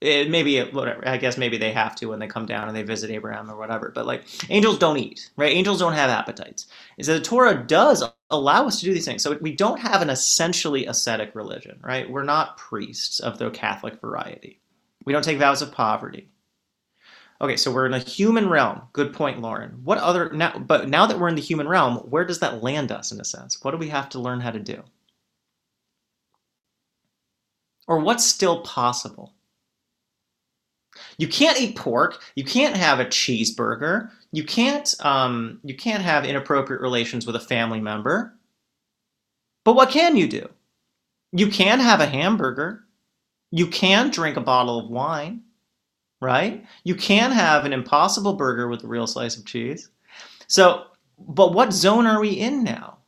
[0.00, 1.06] it, maybe eh, whatever.
[1.08, 3.56] I guess maybe they have to when they come down and they visit Abraham or
[3.56, 3.90] whatever.
[3.94, 5.52] But like angels don't eat, right?
[5.52, 6.66] Angels don't have appetites.
[6.98, 9.22] Is that the Torah does allow us to do these things.
[9.22, 12.10] So we don't have an essentially ascetic religion, right?
[12.10, 14.60] We're not priests of the Catholic variety.
[15.04, 16.28] We don't take vows of poverty.
[17.40, 18.82] Okay, so we're in a human realm.
[18.92, 19.80] Good point, Lauren.
[19.84, 20.58] What other now?
[20.58, 23.24] But now that we're in the human realm, where does that land us in a
[23.24, 23.62] sense?
[23.62, 24.82] What do we have to learn how to do?
[27.88, 29.34] Or what's still possible?
[31.18, 32.22] You can't eat pork.
[32.36, 34.10] You can't have a cheeseburger.
[34.32, 38.34] You can't um, you can't have inappropriate relations with a family member.
[39.64, 40.48] But what can you do?
[41.32, 42.84] You can have a hamburger.
[43.50, 45.42] You can drink a bottle of wine,
[46.26, 46.66] right?
[46.82, 49.90] You can have an impossible burger with a real slice of cheese.
[50.48, 50.86] So,
[51.20, 52.98] but what zone are we in now?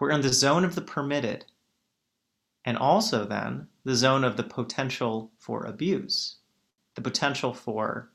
[0.00, 1.44] We're in the zone of the permitted.
[2.64, 6.38] And also then the zone of the potential for abuse,
[6.96, 8.10] the potential for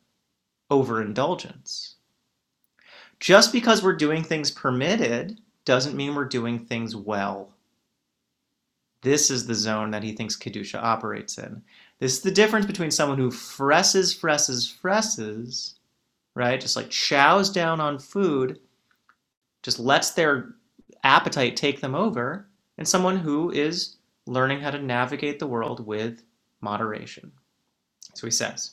[0.70, 1.96] overindulgence.
[3.22, 7.54] Just because we're doing things permitted doesn't mean we're doing things well.
[9.02, 11.62] This is the zone that he thinks Kedusha operates in.
[12.00, 15.80] This is the difference between someone who fresses, fresses, fresses,
[16.36, 16.60] right?
[16.60, 18.60] Just like chows down on food,
[19.64, 20.56] just lets their
[21.04, 26.24] appetite take them over, and someone who is learning how to navigate the world with
[26.62, 27.32] moderation.
[28.14, 28.72] So he says,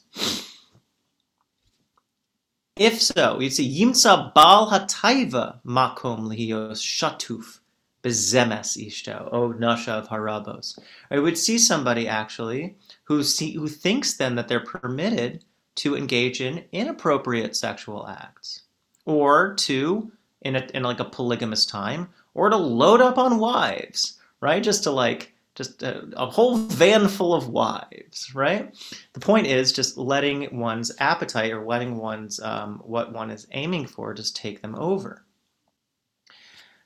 [2.76, 7.60] if so, you'd see Yimsa Bal Hataiva Makom Lihios Shatuf
[8.02, 10.78] Bezemes Ishto, O Nasha of Harabos.
[11.10, 12.76] I would see somebody actually
[13.16, 15.44] who see who thinks then that they're permitted
[15.76, 18.62] to engage in inappropriate sexual acts.
[19.04, 24.18] Or to in a in like a polygamous time, or to load up on wives,
[24.40, 24.62] right?
[24.62, 28.74] Just to like just a, a, whole van full of wives, right?
[29.12, 33.86] The point is just letting one's appetite or letting one's um, what one is aiming
[33.86, 35.26] for just take them over.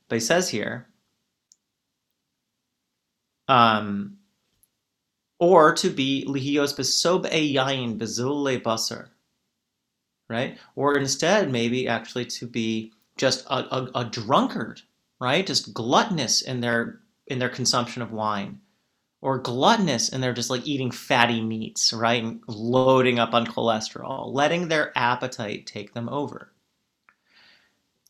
[0.08, 0.88] But he says here,
[3.46, 4.16] um,
[5.38, 9.08] or to be lihios besob e yain bezule basar,
[10.28, 10.58] right?
[10.74, 14.82] Or instead, maybe actually to be just a, a, a drunkard,
[15.20, 15.46] right?
[15.46, 18.60] Just gluttonous in their in their consumption of wine
[19.20, 22.22] or gluttonous and they're just like eating fatty meats, right?
[22.22, 26.52] And loading up on cholesterol, letting their appetite take them over.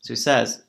[0.01, 0.63] So he says,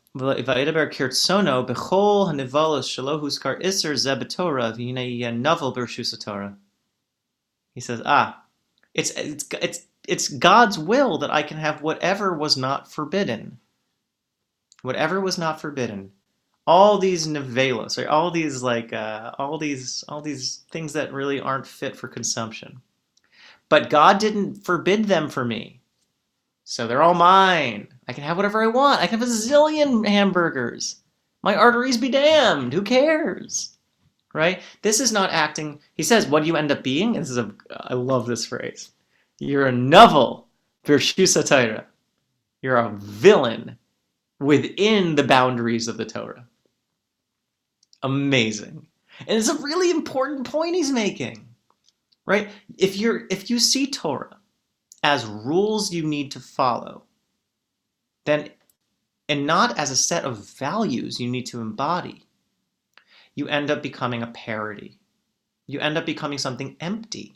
[7.75, 8.43] He says, ah,
[8.95, 13.59] it's, it's, it's, it's God's will that I can have whatever was not forbidden.
[14.83, 16.13] Whatever was not forbidden
[16.69, 17.27] all these
[17.97, 18.07] right?
[18.07, 22.83] All these like uh, all these all these things that really aren't fit for consumption.
[23.71, 25.81] But God didn't forbid them for me.
[26.65, 27.89] So they're all mine.
[28.09, 29.01] I can have whatever I want.
[29.01, 30.97] I can have a zillion hamburgers.
[31.43, 32.73] My arteries be damned.
[32.73, 33.77] Who cares?
[34.35, 34.63] Right?
[34.83, 35.81] This is not acting.
[35.95, 37.13] He says, what do you end up being?
[37.13, 38.91] This is a I love this phrase.
[39.39, 40.49] You're a novel
[40.85, 41.85] Virshusatira.
[42.63, 43.79] You're a villain
[44.41, 46.49] within the boundaries of the Torah
[48.03, 48.87] amazing.
[49.27, 51.47] And it's a really important point he's making.
[52.27, 52.51] Right?
[52.77, 54.37] If you're if you see Torah
[55.03, 57.05] as rules you need to follow,
[58.29, 58.51] then
[59.29, 62.25] and not as a set of values you need to embody,
[63.35, 64.99] you end up becoming a parody.
[65.67, 67.35] You end up becoming something empty.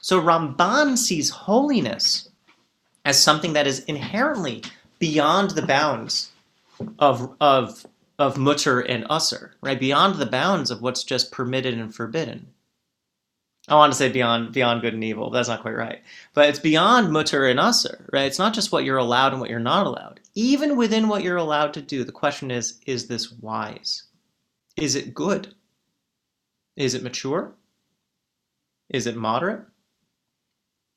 [0.00, 2.28] So Ramban sees holiness
[3.04, 4.62] as something that is inherently
[4.98, 6.32] beyond the bounds
[6.98, 7.86] of, of
[8.18, 9.78] of mutter and usser, right?
[9.78, 12.48] Beyond the bounds of what's just permitted and forbidden.
[13.68, 15.30] I want to say beyond beyond good and evil.
[15.30, 16.02] But that's not quite right.
[16.34, 18.26] But it's beyond mutter and usser, right?
[18.26, 20.20] It's not just what you're allowed and what you're not allowed.
[20.34, 24.04] Even within what you're allowed to do, the question is: Is this wise?
[24.76, 25.54] Is it good?
[26.76, 27.54] Is it mature?
[28.88, 29.66] Is it moderate?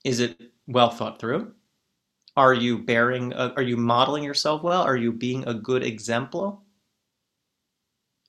[0.05, 1.53] Is it well thought through?
[2.37, 3.33] Are you bearing?
[3.33, 4.81] A, are you modeling yourself well?
[4.83, 6.63] Are you being a good example?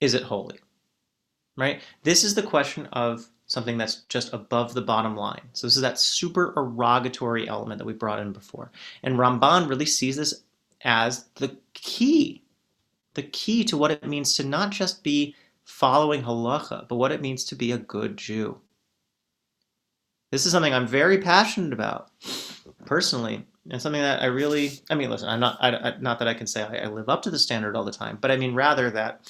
[0.01, 0.59] Is it holy?
[1.55, 1.81] Right.
[2.03, 5.41] This is the question of something that's just above the bottom line.
[5.53, 8.71] So this is that super erogatory element that we brought in before.
[9.03, 10.43] And Ramban really sees this
[10.83, 12.43] as the key,
[13.13, 17.21] the key to what it means to not just be following halacha, but what it
[17.21, 18.59] means to be a good Jew.
[20.31, 22.09] This is something I'm very passionate about
[22.85, 26.27] personally, and something that I really, I mean, listen, I'm not, I, I, not that
[26.27, 28.37] I can say I, I live up to the standard all the time, but I
[28.37, 29.29] mean rather that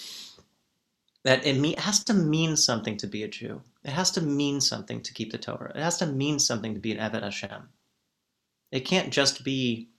[1.23, 3.61] that it me- has to mean something to be a Jew.
[3.83, 5.73] It has to mean something to keep the Torah.
[5.75, 7.69] It has to mean something to be an Eved Hashem.
[8.71, 9.89] It can't just be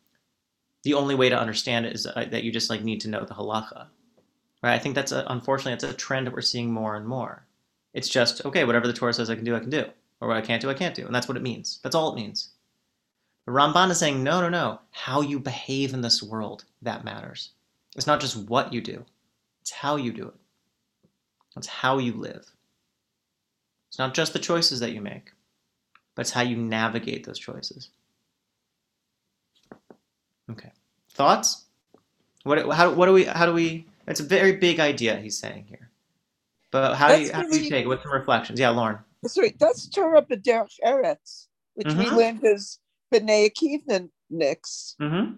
[0.83, 3.25] the only way to understand it is uh, that you just like need to know
[3.25, 3.87] the halacha,
[4.63, 4.75] right?
[4.75, 7.47] I think that's a, unfortunately that's a trend that we're seeing more and more.
[7.93, 9.87] It's just okay, whatever the Torah says I can do, I can do,
[10.21, 11.81] or what I can't do, I can't do, and that's what it means.
[11.83, 12.51] That's all it means.
[13.47, 14.81] The Ramban is saying no, no, no.
[14.91, 17.51] How you behave in this world that matters.
[17.97, 19.05] It's not just what you do;
[19.61, 20.35] it's how you do it.
[21.57, 22.54] It's how you live.
[23.95, 25.31] It's not just the choices that you make,
[26.17, 27.91] but it's how you navigate those choices.
[30.51, 30.73] Okay.
[31.13, 31.67] Thoughts?
[32.43, 35.67] What how what do we how do we it's a very big idea he's saying
[35.69, 35.91] here.
[36.73, 37.87] But how do you how do you take it?
[37.87, 38.59] What's some reflections?
[38.59, 38.99] Yeah, Lauren.
[39.27, 42.01] Sorry, that's Torah B'derech Eretz, which mm-hmm.
[42.01, 42.81] we learned as
[43.15, 44.97] B'nai Akiva Nix.
[45.01, 45.35] Mm-hmm.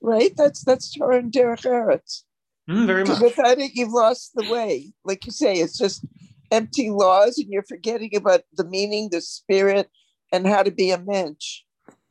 [0.00, 0.36] Right?
[0.36, 2.24] That's that's Torah and Derech Eretz.
[2.68, 3.20] Mm, very much.
[3.20, 4.92] Without it, you've lost the way.
[5.04, 6.04] Like you say, it's just
[6.50, 9.90] empty laws, and you're forgetting about the meaning, the spirit,
[10.32, 11.60] and how to be a mensch.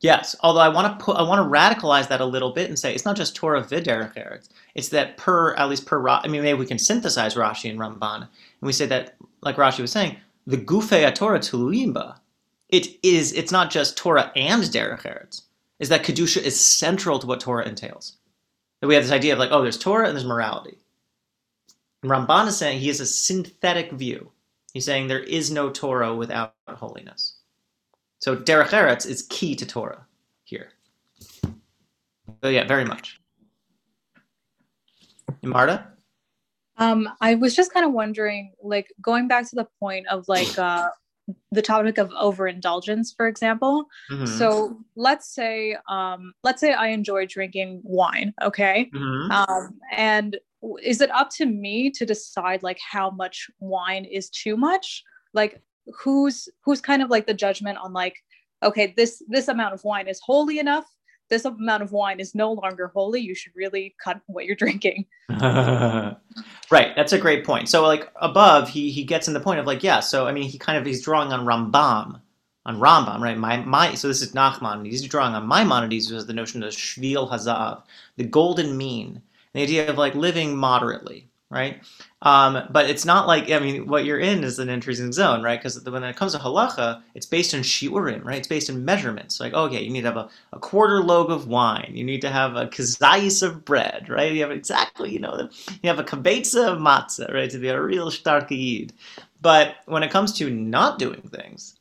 [0.00, 2.78] Yes, although I want to put, I want to radicalize that a little bit and
[2.78, 4.48] say it's not just Torah v'derech.
[4.74, 8.22] It's that per, at least per, I mean, maybe we can synthesize Rashi and Ramban,
[8.22, 8.28] and
[8.62, 12.16] we say that, like Rashi was saying, the gufei Torah tuluimba.
[12.70, 15.42] It is, it's not just Torah and derech eretz.
[15.80, 18.16] Is that kedusha is central to what Torah entails.
[18.80, 20.78] That we have this idea of like, oh, there's Torah and there's morality.
[22.02, 24.32] And Ramban is saying he has a synthetic view.
[24.72, 27.36] He's saying there is no Torah without holiness.
[28.20, 30.06] So derech eretz is key to Torah
[30.44, 30.70] here.
[32.42, 33.20] So yeah, very much.
[35.42, 35.86] Marta?
[36.76, 40.58] Um, I was just kind of wondering, like going back to the point of like
[40.58, 40.88] uh,
[41.52, 43.84] the topic of overindulgence, for example.
[44.10, 44.26] Mm-hmm.
[44.26, 49.30] So let's say, um, let's say I enjoy drinking wine, okay, mm-hmm.
[49.30, 50.38] um, and
[50.82, 55.02] is it up to me to decide like how much wine is too much?
[55.32, 55.62] Like
[55.94, 58.16] who's who's kind of like the judgment on like,
[58.62, 60.84] okay, this this amount of wine is holy enough
[61.30, 63.20] this amount of wine is no longer holy.
[63.20, 65.06] You should really cut what you're drinking.
[65.30, 66.16] right.
[66.70, 67.68] That's a great point.
[67.68, 70.48] So like above, he he gets in the point of like, yeah, so I mean
[70.50, 72.20] he kind of he's drawing on Rambam.
[72.66, 73.38] On Rambam, right?
[73.38, 74.84] My my so this is Nachman.
[74.84, 77.82] He's drawing on Maimonides, which is the notion of Shvil Hazav,
[78.16, 79.22] the golden mean,
[79.54, 81.82] the idea of like living moderately, right?
[82.22, 85.58] Um, but it's not like I mean, what you're in is an interesting zone, right?
[85.58, 88.38] Because when it comes to halacha, it's based on shiurim, right?
[88.38, 89.40] It's based in measurements.
[89.40, 91.92] Like, okay, you need to have a, a quarter log of wine.
[91.94, 94.32] You need to have a kazayis of bread, right?
[94.32, 95.48] You have exactly, you know,
[95.82, 98.50] you have a kabetza of matzah, right, to be a real stark.
[99.40, 101.76] But when it comes to not doing things,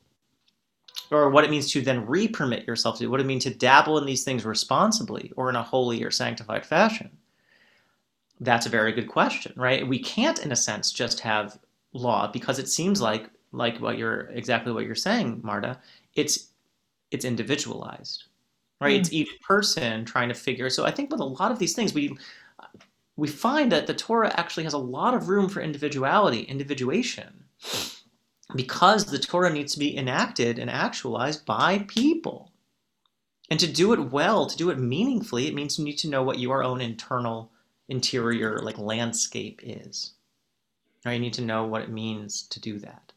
[1.12, 3.98] or what it means to then re-permit yourself to do, what it means to dabble
[3.98, 7.10] in these things responsibly or in a holy or sanctified fashion,
[8.40, 9.88] that's a very good question, right?
[9.88, 11.60] We can't, in a sense, just have
[11.94, 15.80] law because it seems like, like what you're exactly what you're saying, Marta.
[16.16, 16.50] It's
[17.12, 18.26] it's individualized,
[18.80, 18.96] right?
[18.96, 19.00] Mm.
[19.00, 20.70] It's each person trying to figure.
[20.70, 22.16] So I think with a lot of these things, we
[23.18, 27.44] we find that the Torah actually has a lot of room for individuality, individuation,
[28.56, 32.52] because the Torah needs to be enacted and actualized by people.
[33.52, 36.24] And to do it well, to do it meaningfully, it means you need to know
[36.24, 37.52] what your own internal
[37.90, 40.14] interior like landscape is.
[41.06, 41.14] Right?
[41.14, 43.12] You need to know what it means to do that.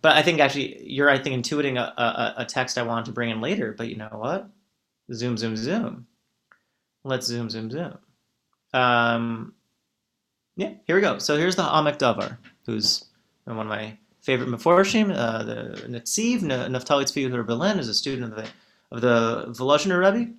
[0.00, 3.12] But I think actually you're I think intuiting a, a, a text I wanted to
[3.12, 3.74] bring in later.
[3.76, 4.48] But you know what?
[5.12, 6.06] Zoom, zoom, zoom.
[7.04, 7.98] Let's zoom, zoom, zoom.
[8.72, 9.54] Um,
[10.56, 11.18] yeah, here we go.
[11.18, 13.04] So here's the Amek Davar, who's
[13.44, 18.36] one of my favorite Meforshim, uh, the Netziv, Naftali Tzvi Berlin, is a student of
[18.36, 18.48] the
[18.90, 20.32] of the Volozhiner Rebbe.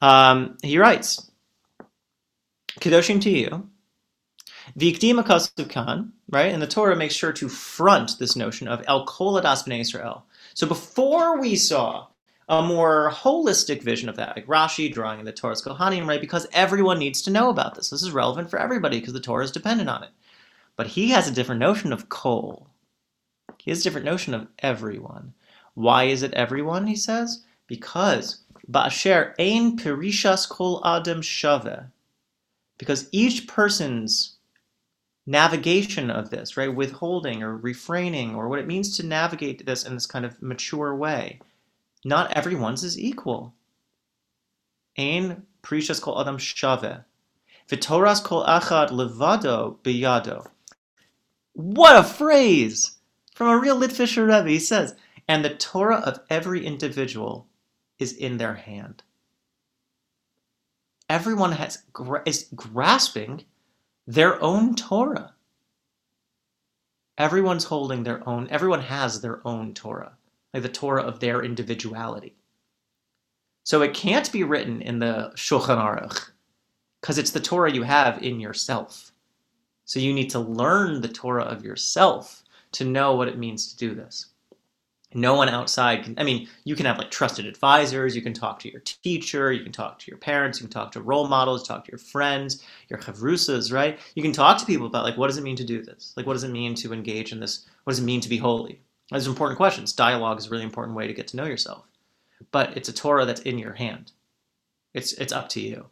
[0.00, 1.30] Um, he writes,
[2.80, 3.66] Kedoshim tihiyu.
[4.78, 6.52] Vikdima Kasukan, right?
[6.52, 10.24] And the Torah makes sure to front this notion of El Kol Adas B'nai Israel.
[10.54, 12.06] So before we saw
[12.48, 16.20] a more holistic vision of that, like Rashi drawing in the Toras Kohanim, right?
[16.20, 17.90] Because everyone needs to know about this.
[17.90, 20.10] This is relevant for everybody because the Torah is dependent on it.
[20.76, 22.68] But he has a different notion of kol.
[23.58, 25.34] He has a different notion of everyone.
[25.74, 27.44] Why is it everyone, he says?
[27.66, 31.84] Because Ba'asher ein perishas kol adam shave.
[32.84, 34.36] Because each person's
[35.26, 39.94] navigation of this, right, withholding or refraining, or what it means to navigate this in
[39.94, 41.40] this kind of mature way,
[42.04, 43.54] not everyone's is equal.
[44.98, 47.04] Ein perishas kol adam shave.
[47.70, 50.46] V'toras kol achad levado biyado.
[51.54, 52.98] What a phrase!
[53.34, 54.94] From a real Litvisher Rebbe, he says,
[55.26, 57.46] and the Torah of every individual
[57.98, 59.02] is in their hand.
[61.08, 61.82] Everyone has
[62.24, 63.44] is grasping
[64.06, 65.34] their own Torah.
[67.16, 70.16] Everyone's holding their own, everyone has their own Torah
[70.54, 72.36] like the Torah of their individuality.
[73.64, 76.30] So it can't be written in the Shulchan Aruch
[77.00, 79.12] because it's the Torah you have in yourself.
[79.84, 83.76] So you need to learn the Torah of yourself to know what it means to
[83.76, 84.26] do this.
[85.14, 88.58] No one outside can, I mean, you can have like trusted advisors, you can talk
[88.60, 91.66] to your teacher, you can talk to your parents, you can talk to role models,
[91.66, 93.98] talk to your friends, your chavrusas, right?
[94.16, 96.12] You can talk to people about like, what does it mean to do this?
[96.16, 97.64] Like, what does it mean to engage in this?
[97.84, 98.80] What does it mean to be holy?
[99.10, 99.92] Those important questions.
[99.92, 101.84] Dialogue is a really important way to get to know yourself.
[102.50, 104.12] But it's a Torah that's in your hand.
[104.94, 105.86] It's it's up to you.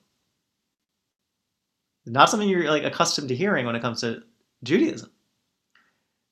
[2.07, 4.23] Not something you're like accustomed to hearing when it comes to
[4.65, 5.11] Judaism.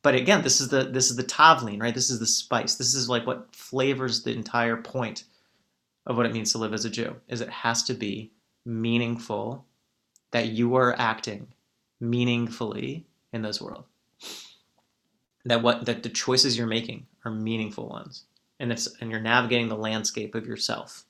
[0.03, 1.95] But again, this is the this is the tavlin, right?
[1.95, 2.77] This is the spice.
[2.77, 5.25] This is like what flavors the entire point
[6.07, 7.17] of what it means to live as a Jew.
[7.29, 8.33] Is it has to be
[8.65, 9.67] meaningful
[10.31, 11.49] that you are acting
[12.01, 13.85] meaningfully in this world
[15.45, 18.25] that what that the choices you're making are meaningful ones
[18.59, 21.05] and it's and you're navigating the landscape of yourself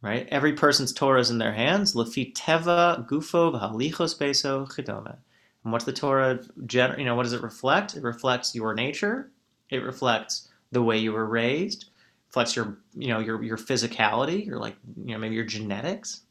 [0.00, 5.16] right every person's torah is in their hands lefi teva gufo v'halichos beso chidome
[5.64, 7.96] and what's the torah gener- you know what does it reflect?
[7.96, 9.30] It reflects your nature.
[9.70, 11.90] It reflects the way you were raised.
[12.28, 14.46] Reflects your you know your your physicality.
[14.46, 16.22] Your like you know maybe your genetics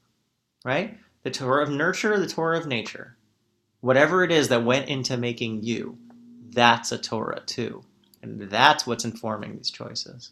[0.66, 0.98] right?
[1.24, 3.18] The torah of nurture the torah of nature.
[3.82, 5.98] Whatever it is that went into making you,
[6.50, 7.84] that's a Torah too.
[8.22, 10.32] And that's what's informing these choices.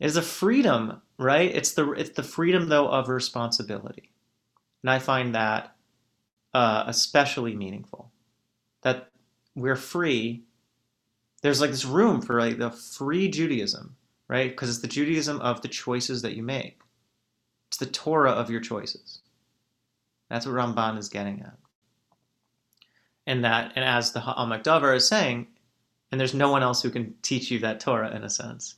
[0.00, 1.54] It is a freedom, right?
[1.54, 4.10] It's the it's the freedom though of responsibility,
[4.82, 5.74] and I find that
[6.52, 8.10] uh, especially meaningful.
[8.82, 9.10] That
[9.54, 10.44] we're free.
[11.42, 13.96] There's like this room for like the free Judaism,
[14.28, 14.50] right?
[14.50, 16.80] Because it's the Judaism of the choices that you make.
[17.68, 19.20] It's the Torah of your choices.
[20.30, 21.58] That's what Ramban is getting at.
[23.26, 25.46] And that, and as the Ha'amek Davar is saying,
[26.10, 28.76] and there's no one else who can teach you that Torah in a sense.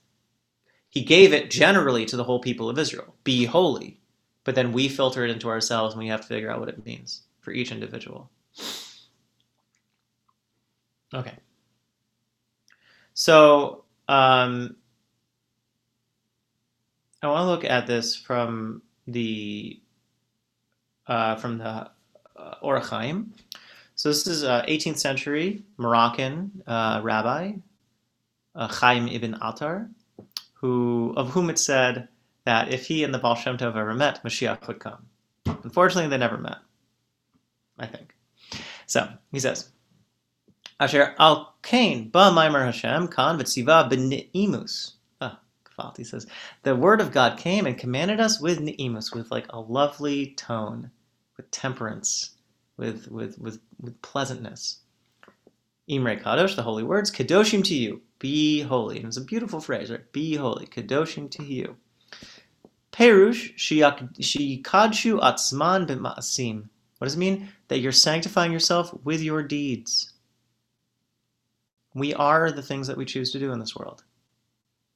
[0.96, 4.00] He gave it generally to the whole people of Israel be holy.
[4.44, 6.86] But then we filter it into ourselves and we have to figure out what it
[6.86, 8.30] means for each individual.
[11.12, 11.34] Okay.
[13.12, 14.76] So, um,
[17.22, 19.78] I want to look at this from the
[21.06, 21.90] uh, from the
[22.36, 23.32] uh, Or HaChaim.
[23.96, 27.52] So this is a 18th century Moroccan uh, rabbi,
[28.54, 29.90] uh, Chaim ibn Attar,
[30.60, 32.08] who of whom it said
[32.44, 35.06] that if he and the Baal Shem Tov ever met, Mashiach would come.
[35.46, 36.58] Unfortunately, they never met.
[37.78, 38.14] I think.
[38.86, 39.70] So he says,
[40.78, 44.92] Asher al Kain ba Maimer Hashem kan v'tziva b'ni'imus
[45.76, 46.26] he ah, says,
[46.62, 50.90] The word of God came and commanded us with Ne'imus, with like a lovely tone,
[51.36, 52.30] with temperance,
[52.76, 54.78] with with with, with pleasantness.
[55.88, 59.00] Imre Kadosh, the holy words, Kedoshim tihiyu, be holy.
[59.02, 60.12] And a beautiful phrase, right?
[60.12, 61.74] Be holy, Kedoshim tihiyu.
[62.92, 66.68] Perush, Shikadshu Atzman B'ma'asim.
[66.98, 67.48] What does it mean?
[67.68, 70.12] That you're sanctifying yourself with your deeds.
[71.94, 74.02] We are the things that we choose to do in this world.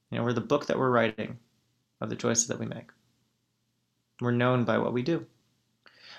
[0.09, 1.37] You know, we're the book that we're writing
[1.99, 2.89] of the choices that we make.
[4.19, 5.25] We're known by what we do.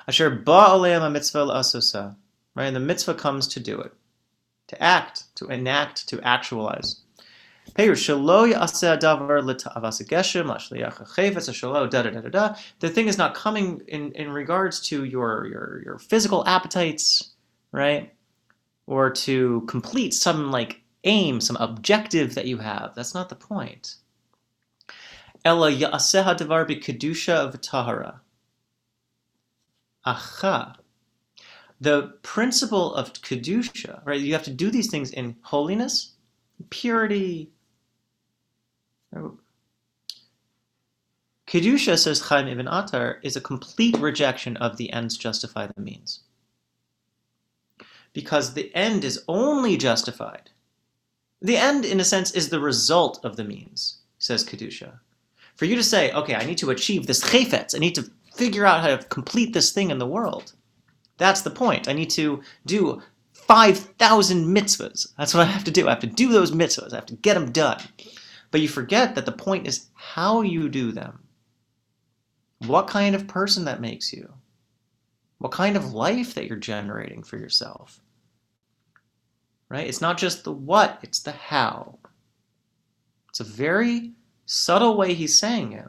[0.06, 2.16] Asher ba'aleim mitzvah asusa.
[2.54, 2.66] Right?
[2.66, 3.92] And the mitzvah comes to do it.
[4.72, 7.02] To act, to enact, to actualize.
[7.76, 7.94] The
[12.94, 17.34] thing is not coming in, in regards to your, your, your physical appetites,
[17.70, 18.14] right?
[18.86, 22.94] Or to complete some like aim, some objective that you have.
[22.94, 23.96] That's not the point.
[25.44, 28.20] Ella ya'aseh hadavar kedusha v'tahara.
[30.06, 30.76] Aha.
[31.82, 34.20] The principle of kedusha, right?
[34.20, 36.12] You have to do these things in holiness,
[36.70, 37.50] purity.
[39.16, 39.36] Oh.
[41.48, 46.20] Kedusha, says Chaim ibn Attar, is a complete rejection of the ends justify the means.
[48.12, 50.50] Because the end is only justified.
[51.40, 55.00] The end, in a sense, is the result of the means, says Kedusha.
[55.56, 58.64] For you to say, okay, I need to achieve this chayfetz, I need to figure
[58.64, 60.52] out how to complete this thing in the world.
[61.22, 61.88] That's the point.
[61.88, 63.00] I need to do
[63.32, 65.06] 5,000 mitzvahs.
[65.16, 65.86] That's what I have to do.
[65.86, 66.92] I have to do those mitzvahs.
[66.92, 67.80] I have to get them done.
[68.50, 71.22] But you forget that the point is how you do them.
[72.66, 74.32] What kind of person that makes you.
[75.38, 78.00] What kind of life that you're generating for yourself.
[79.68, 79.86] Right?
[79.86, 82.00] It's not just the what, it's the how.
[83.28, 84.10] It's a very
[84.44, 85.88] subtle way he's saying it.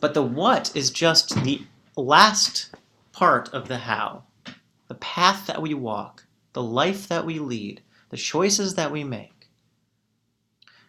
[0.00, 1.62] But the what is just the
[1.96, 2.74] last
[3.18, 4.22] part of the how.
[4.86, 9.48] The path that we walk, the life that we lead, the choices that we make.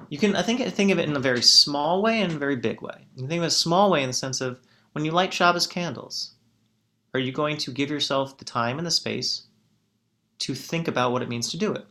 [0.09, 2.55] You can, I think, think of it in a very small way and a very
[2.55, 3.07] big way.
[3.15, 4.59] You can think of it a small way in the sense of
[4.91, 6.35] when you light Shabbos candles,
[7.15, 9.47] are you going to give yourself the time and the space
[10.39, 11.85] to think about what it means to do it?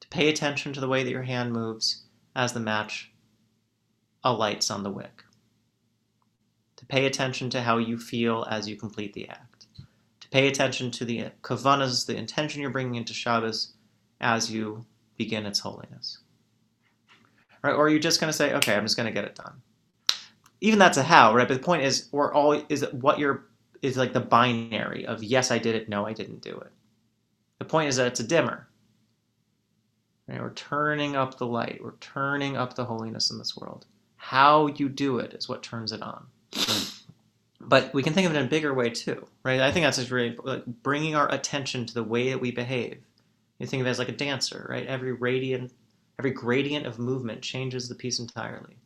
[0.00, 2.04] To pay attention to the way that your hand moves
[2.36, 3.10] as the match
[4.22, 5.24] alights on the wick
[6.88, 9.66] pay attention to how you feel as you complete the act,
[10.20, 13.74] to pay attention to the kavanas, the intention you're bringing into Shabbos
[14.20, 14.84] as you
[15.16, 16.18] begin its holiness.
[17.62, 17.74] Right?
[17.74, 19.60] Or are you just going to say, okay, I'm just going to get it done?
[20.60, 21.48] Even that's a how, right?
[21.48, 23.46] But the point is, we're all is what you're
[23.82, 26.72] is like the binary of yes, I did it, no, I didn't do it.
[27.58, 28.68] The point is that it's a dimmer.
[30.28, 30.40] Right?
[30.40, 31.80] We're turning up the light.
[31.82, 33.86] We're turning up the holiness in this world.
[34.16, 36.26] How you do it is what turns it on.
[37.60, 39.60] But we can think of it in a bigger way too, right?
[39.60, 43.02] I think that's just really like bringing our attention to the way that we behave.
[43.58, 44.86] You think of it as like a dancer, right?
[44.86, 45.72] Every radiant,
[46.18, 48.76] every gradient of movement changes the piece entirely.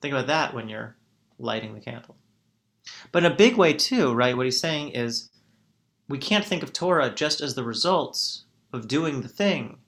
[0.00, 0.96] Think about that when you're
[1.38, 2.16] lighting the candle.
[3.12, 4.36] But in a big way too, right?
[4.36, 5.30] What he's saying is
[6.08, 9.78] we can't think of Torah just as the results of doing the thing.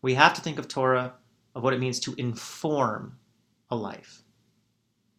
[0.00, 1.14] We have to think of Torah
[1.54, 3.18] of what it means to inform
[3.70, 4.22] a life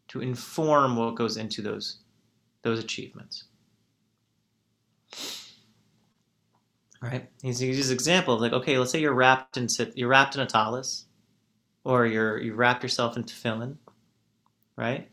[0.10, 2.00] to inform what goes into those
[2.62, 3.46] those achievements.
[7.02, 7.30] Right?
[7.42, 10.46] He's uses example of like, okay, let's say you're wrapped in you're wrapped in a
[10.46, 11.06] tallis,
[11.86, 13.78] or you're you wrap yourself in tefillin,
[14.76, 15.08] right?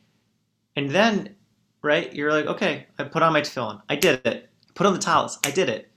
[0.74, 1.36] And then,
[1.82, 4.50] right, you're like, okay, I put on my tefillin, I did it.
[4.74, 5.90] Put on the tallis, I did it.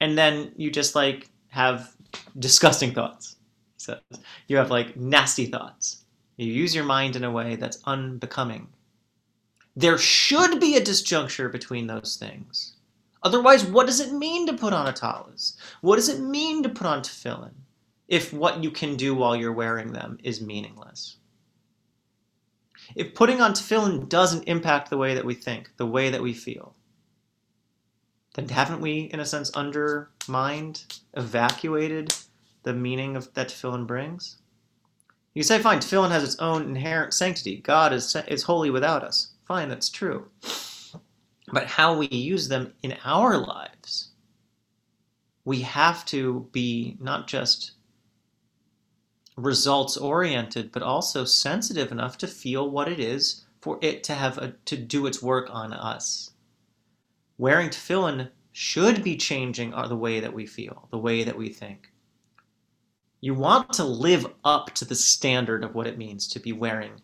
[0.00, 1.96] And then you just like have
[2.38, 3.36] disgusting thoughts.
[3.78, 3.98] So
[4.46, 6.04] you have like nasty thoughts.
[6.36, 8.68] You use your mind in a way that's unbecoming.
[9.74, 12.76] There should be a disjuncture between those things.
[13.22, 15.56] Otherwise, what does it mean to put on a tallis?
[15.80, 17.54] What does it mean to put on tefillin
[18.08, 21.16] if what you can do while you're wearing them is meaningless?
[22.94, 26.32] If putting on tefillin doesn't impact the way that we think, the way that we
[26.32, 26.76] feel,
[28.34, 30.84] then haven't we, in a sense, undermined,
[31.14, 32.14] evacuated
[32.62, 34.36] the meaning of that tefillin brings?
[35.36, 37.58] You say, fine, tefillin has its own inherent sanctity.
[37.58, 39.34] God is, is holy without us.
[39.44, 40.28] Fine, that's true.
[41.52, 44.12] But how we use them in our lives,
[45.44, 47.72] we have to be not just
[49.36, 54.38] results oriented, but also sensitive enough to feel what it is for it to have
[54.38, 56.30] a, to do its work on us.
[57.36, 61.90] Wearing tefillin should be changing the way that we feel, the way that we think.
[63.20, 67.00] You want to live up to the standard of what it means to be wearing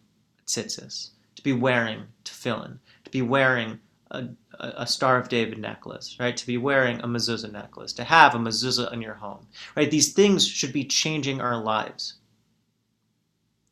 [0.47, 6.37] tzitzis, to be wearing tefillin, to be wearing a, a, Star of David necklace, right?
[6.37, 9.91] To be wearing a mezuzah necklace, to have a mezuzah in your home, right?
[9.91, 12.15] These things should be changing our lives.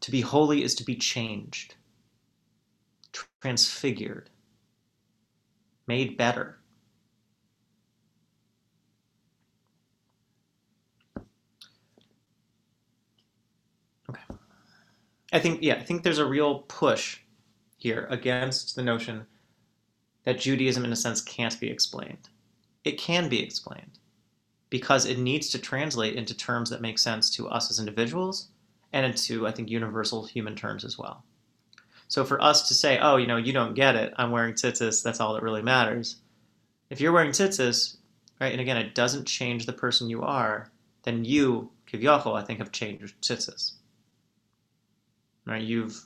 [0.00, 1.74] To be holy is to be changed,
[3.42, 4.30] transfigured,
[5.86, 6.59] made better.
[15.32, 17.18] I think yeah, I think there's a real push
[17.76, 19.26] here against the notion
[20.24, 22.28] that Judaism in a sense can't be explained.
[22.84, 23.98] It can be explained
[24.68, 28.48] because it needs to translate into terms that make sense to us as individuals
[28.92, 31.24] and into I think universal human terms as well.
[32.08, 35.02] So for us to say, oh, you know, you don't get it, I'm wearing tzitzis,
[35.02, 36.16] that's all that really matters.
[36.90, 37.98] If you're wearing tzitzis,
[38.40, 40.72] right, and again, it doesn't change the person you are,
[41.04, 43.74] then you, kivyachol, I think, have changed tzitzis.
[45.46, 45.62] Right?
[45.62, 46.00] You've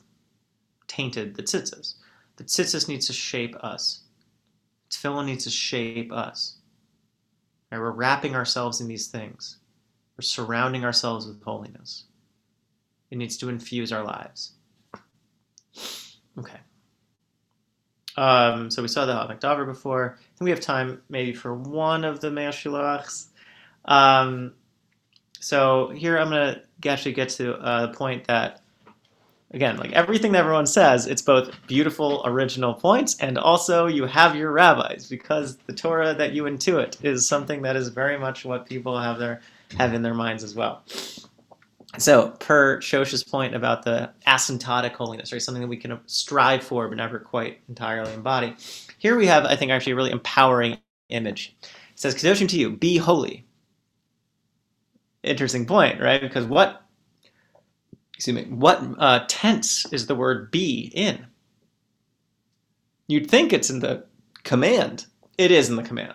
[0.87, 1.95] tainted the tzitzis.
[2.37, 4.03] The tzitzis needs to shape us.
[4.91, 6.59] Tefillin needs to shape us.
[7.71, 7.79] Right?
[7.79, 9.59] We're wrapping ourselves in these things.
[10.17, 12.05] We're surrounding ourselves with holiness.
[13.11, 14.53] It needs to infuse our lives.
[16.39, 16.59] Okay.
[18.17, 20.19] Um, so we saw the Ha'amek Davar before.
[20.19, 23.27] I think we have time maybe for one of the Mei HaShiloachs.
[23.85, 24.55] Um,
[25.41, 28.63] so here I'm going to actually get to uh, the point that,
[29.55, 34.37] again, like everything that everyone says, it's both beautiful, original points, and also you have
[34.37, 38.67] your rabbis because the Torah that you intuit is something that is very much what
[38.67, 39.41] people have their
[39.77, 40.83] have in their minds as well.
[41.97, 46.89] So, per Shosha's point about the asymptotic holiness, right, something that we can strive for
[46.89, 48.57] but never quite entirely embody,
[48.99, 50.79] here we have, I think, actually a really empowering
[51.09, 51.55] image.
[51.63, 53.47] It says, Kedoshim tihiyu, be holy.
[55.23, 56.21] Interesting point, right?
[56.21, 56.84] Because what,
[58.25, 61.27] excuse me, what uh, tense is the word be in?
[63.07, 64.07] You'd think it's in the
[64.45, 65.05] command.
[65.37, 66.15] It is in the command.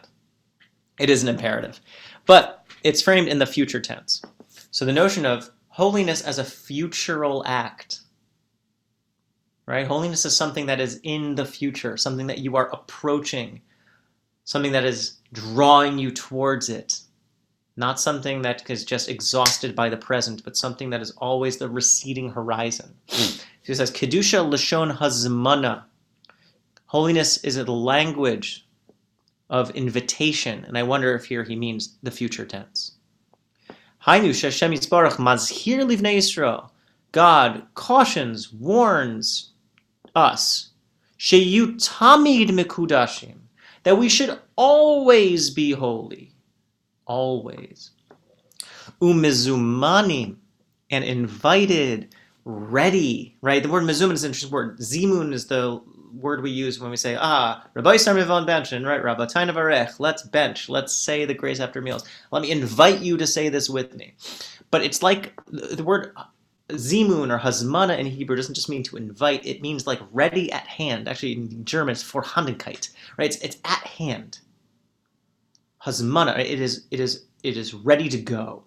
[0.99, 1.79] It is an imperative.
[2.25, 4.23] But it's framed in the future tense.
[4.71, 7.99] So the notion of holiness as a futural act.
[9.67, 9.85] Right?
[9.85, 13.61] Holiness is something that is in the future, something that you are approaching,
[14.45, 17.01] something that is drawing you towards it.
[17.79, 21.69] Not something that is just exhausted by the present, but something that is always the
[21.69, 22.93] receding horizon.
[23.07, 23.41] Mm.
[23.63, 25.83] He says, Kedusha Lashon Hazmana.
[26.87, 28.67] Holiness is a language
[29.49, 30.65] of invitation.
[30.65, 32.95] And I wonder if here he means the future tense.
[34.05, 36.71] Hainu Sheshem Yisbarach mazhir livnei Yisrael.
[37.13, 39.51] God cautions, warns
[40.13, 40.71] us.
[41.17, 43.37] Sheyu tamid mikudashim.
[43.83, 46.28] That we should always be holy.
[47.09, 47.91] Always.
[49.01, 50.37] Umizumanim.
[50.91, 53.37] And invited, ready.
[53.41, 53.61] Right?
[53.61, 54.79] The word mizuman is an interesting word.
[54.79, 55.81] Zimun is the
[56.13, 60.69] word we use when we say, ah, Rabbi Sarmivon bench, right, Rabbosai nevarech, let's bench,
[60.69, 62.07] let's say the grace after meals.
[62.31, 64.15] Let me invite you to say this with me.
[64.71, 66.13] But it's like the word
[66.69, 70.67] zimun or hazmana in Hebrew doesn't just mean to invite, it means like ready at
[70.67, 71.07] hand.
[71.07, 73.25] Actually, in German, it's vorhandenheit, right?
[73.25, 74.39] It's, it's at hand.
[75.85, 78.63] Hazmana, it is, it is, it is ready to go.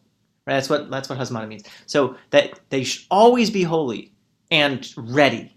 [0.47, 0.55] Right?
[0.55, 1.63] That's what that's what hazmana means.
[1.87, 4.13] So that they should always be holy
[4.51, 5.57] and ready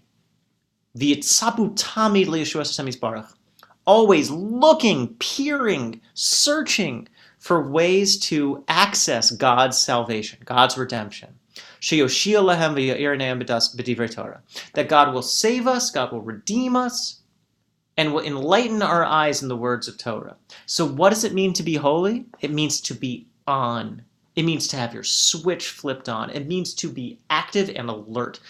[0.96, 3.28] V'yitzapu tamid le'yeshua baruch.
[3.86, 11.38] Always looking, peering, searching for ways to access God's salvation, God's redemption.
[11.80, 12.46] That
[14.88, 17.20] God will save us, God will redeem us,
[17.96, 20.36] and will enlighten our eyes in the words of Torah.
[20.66, 22.26] So, what does it mean to be holy?
[22.40, 24.02] It means to be on.
[24.34, 26.30] It means to have your switch flipped on.
[26.30, 28.40] It means to be active and alert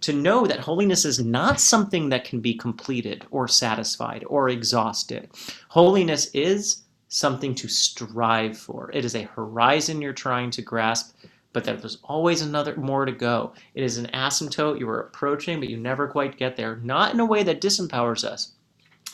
[0.00, 5.28] to know that holiness is not something that can be completed or satisfied or exhausted.
[5.68, 8.90] Holiness is something to strive for.
[8.92, 11.16] It is a horizon you're trying to grasp,
[11.52, 13.52] but there's always another more to go.
[13.74, 16.76] It is an asymptote you are approaching, but you never quite get there.
[16.76, 18.52] Not in a way that disempowers us,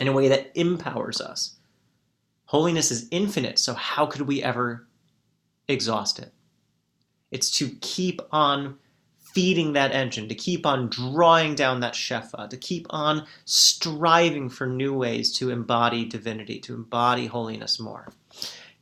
[0.01, 1.57] in a way that empowers us.
[2.47, 4.87] Holiness is infinite, so how could we ever
[5.69, 6.33] exhaust it?
[7.31, 8.77] It's to keep on
[9.19, 14.67] feeding that engine, to keep on drawing down that shefa, to keep on striving for
[14.67, 18.13] new ways to embody divinity, to embody holiness more.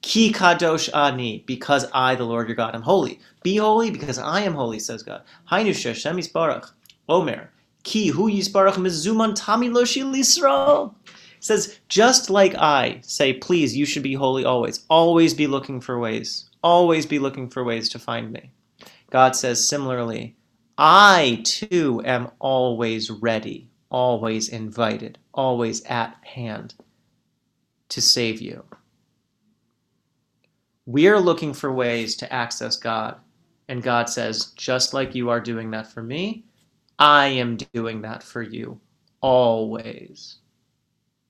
[0.03, 3.19] Ki kadosh ani, because I, the Lord your God, am holy.
[3.43, 5.23] Be holy because I am holy, says God.
[5.51, 6.73] Hainu Shem Yisbarach.
[7.09, 7.51] Omer.
[7.85, 10.95] Ki hu Yisbarach mizuman tami loshi lisro.
[11.43, 14.85] Says, just like I say, please, you should be holy always.
[14.89, 16.49] Always be looking for ways.
[16.63, 18.53] Always be looking for ways to find me.
[19.11, 20.37] God says similarly,
[20.79, 26.75] I too am always ready, always invited, always at hand
[27.91, 28.65] to save you.
[30.87, 33.17] We are looking for ways to access God.
[33.69, 36.45] And God says, just like you are doing that for me,
[36.99, 38.81] I am doing that for you
[39.21, 40.39] always.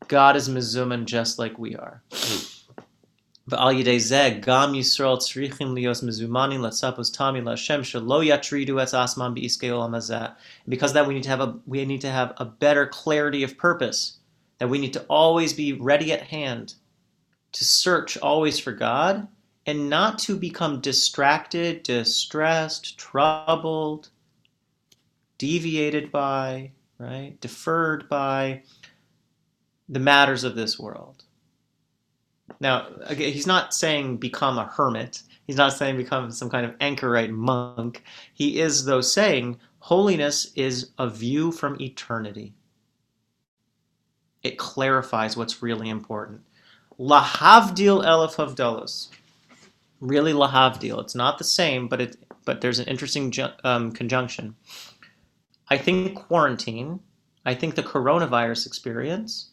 [0.09, 2.03] God is Mizuman just like we are.
[3.51, 10.35] V'al yidei zeh gam Yisrael tzrichim lios tami laShem shelo yatridu asman olam.
[10.69, 13.59] Because that we need to have a we need to have a better clarity of
[13.59, 14.19] purpose.
[14.59, 16.75] That we need to always be ready at hand,
[17.53, 19.27] to search always for God,
[19.67, 24.11] and not to become distracted, distressed, troubled,
[25.39, 28.63] deviated by, right, deferred by
[29.93, 31.23] the matters of this world.
[32.61, 35.23] Now, again, he's not saying become a hermit.
[35.47, 38.03] He's not saying become some kind of anchorite monk.
[38.33, 42.55] He is, though, saying holiness is a view from eternity.
[44.43, 46.41] It clarifies what's really important.
[46.99, 49.09] Lahavdil elef havdalos.
[50.01, 51.01] Really lahavdil.
[51.01, 53.33] It's not the same, but it but there's an interesting
[53.63, 54.57] um, conjunction.
[55.69, 56.99] I think quarantine,
[57.45, 59.52] I think the coronavirus experience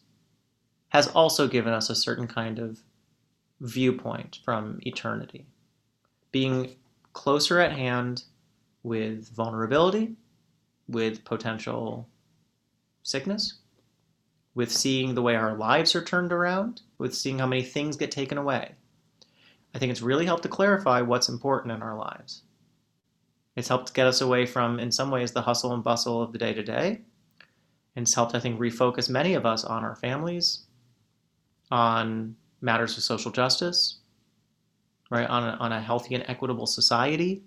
[0.90, 2.80] has also given us a certain kind of
[3.60, 5.46] viewpoint from eternity.
[6.32, 6.76] Being
[7.12, 8.24] closer at hand
[8.82, 10.16] with vulnerability,
[10.88, 12.08] with potential
[13.02, 13.54] sickness,
[14.54, 18.10] with seeing the way our lives are turned around, with seeing how many things get
[18.10, 18.74] taken away.
[19.74, 22.42] I think it's really helped to clarify what's important in our lives.
[23.54, 26.38] It's helped get us away from, in some ways, the hustle and bustle of the
[26.38, 27.02] day to day.
[27.94, 30.66] And it's helped, I think, refocus many of us on our families,
[31.70, 33.98] on matters of social justice,
[35.10, 35.28] right?
[35.28, 37.42] On a, on a healthy and equitable society.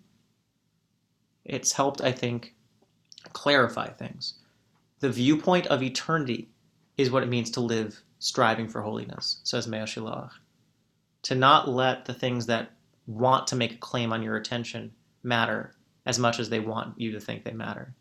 [1.45, 2.55] It's helped, I think,
[3.33, 4.35] clarify things.
[4.99, 6.49] The viewpoint of eternity
[6.97, 10.31] is what it means to live striving for holiness, says Shilach.
[11.23, 12.71] To not let the things that
[13.07, 14.91] want to make a claim on your attention
[15.23, 15.73] matter
[16.05, 17.93] as much as they want you to think they matter,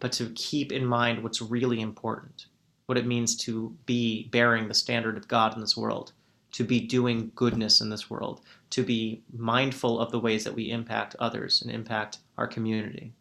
[0.00, 2.46] but to keep in mind what's really important,
[2.92, 6.12] what it means to be bearing the standard of God in this world,
[6.50, 10.70] to be doing goodness in this world, to be mindful of the ways that we
[10.70, 13.14] impact others and impact our community,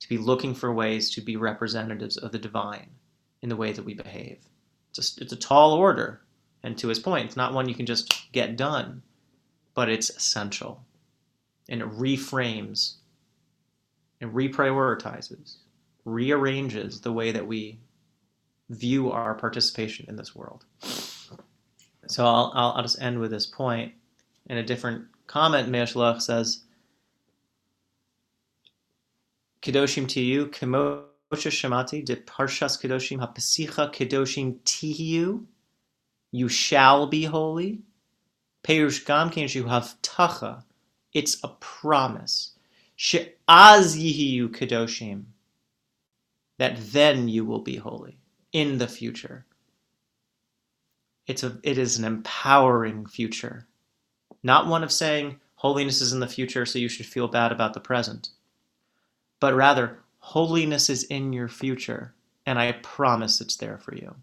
[0.00, 2.88] to be looking for ways to be representatives of the divine
[3.42, 4.38] in the way that we behave.
[4.88, 6.22] It's a, it's a tall order,
[6.62, 9.02] and to his point, it's not one you can just get done,
[9.74, 10.82] but it's essential.
[11.68, 12.94] And it reframes
[14.22, 15.56] and reprioritizes,
[16.06, 17.78] rearranges the way that we
[18.70, 20.64] view our participation in this world.
[22.08, 23.92] So I'll, I'll, I'll just end with this point.
[24.46, 26.62] In a different comment, Mei HaShiloach says,
[29.62, 35.44] Kedoshim tihiyu, kemosha Shemati, de parshas kedoshim hapesicha kedoshim tihiyu,
[36.30, 37.80] you shall be holy.
[38.62, 40.62] Perush gam you have tacha,
[41.12, 42.52] it's a promise.
[42.96, 45.24] She'az yihiyu kedoshim,
[46.58, 48.20] that then you will be holy
[48.52, 49.44] in the future.
[51.26, 53.66] It's a it is an empowering future.
[54.42, 57.74] Not one of saying holiness is in the future so you should feel bad about
[57.74, 58.30] the present.
[59.40, 62.12] But rather holiness is in your future
[62.46, 64.14] and i promise it's there for you.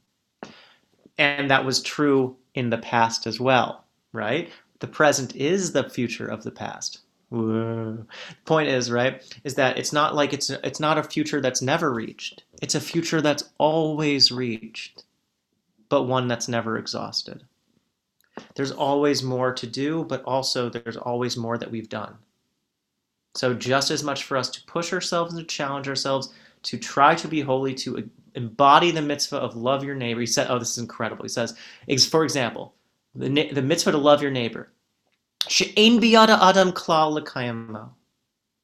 [1.17, 4.51] And that was true in the past as well right?
[4.79, 6.99] The present is the future of the past
[7.33, 8.05] Whoa.
[8.29, 11.61] The point is, right, is that it's not like it's it's not a future that's
[11.61, 12.43] never reached.
[12.61, 15.03] It's a future that's always reached
[15.93, 17.43] but one that's never exhausted.
[18.55, 22.15] There's always more to do, but also there's always more that we've done.
[23.35, 27.13] So, just as much for us to push ourselves and to challenge ourselves, to try
[27.13, 30.21] to be holy, to embody the mitzvah of love your neighbor.
[30.21, 31.25] He said, Oh, this is incredible.
[31.25, 31.55] He says,
[32.09, 32.73] for example,
[33.13, 34.71] the, the mitzvah to love your neighbor.
[35.47, 37.91] She'ein biyada adam klal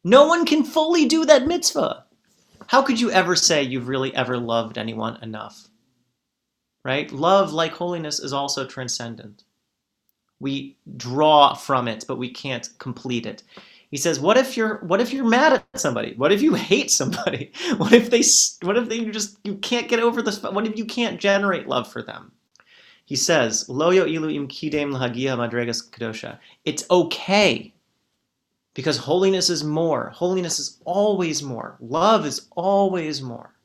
[0.04, 2.06] No one can fully do that mitzvah.
[2.68, 5.70] How could you ever say you've really ever loved anyone enough?
[6.84, 7.12] right?
[7.12, 9.44] Love, like holiness, is also transcendent.
[10.40, 13.44] We draw from it, but we can't complete it.
[13.92, 16.14] He says, "What if you're what if you're mad at somebody?
[16.16, 17.52] What if you hate somebody?
[17.78, 18.24] What if they
[18.66, 20.42] what if they just you can't get over this?
[20.42, 22.32] What if you can't generate love for them?"
[23.10, 27.74] He says, "Loyo ilu im kidem lahagia madregas kadosha." It's okay
[28.76, 30.12] because holiness is more.
[30.12, 31.76] Holiness is always more.
[31.82, 33.55] Love is always more.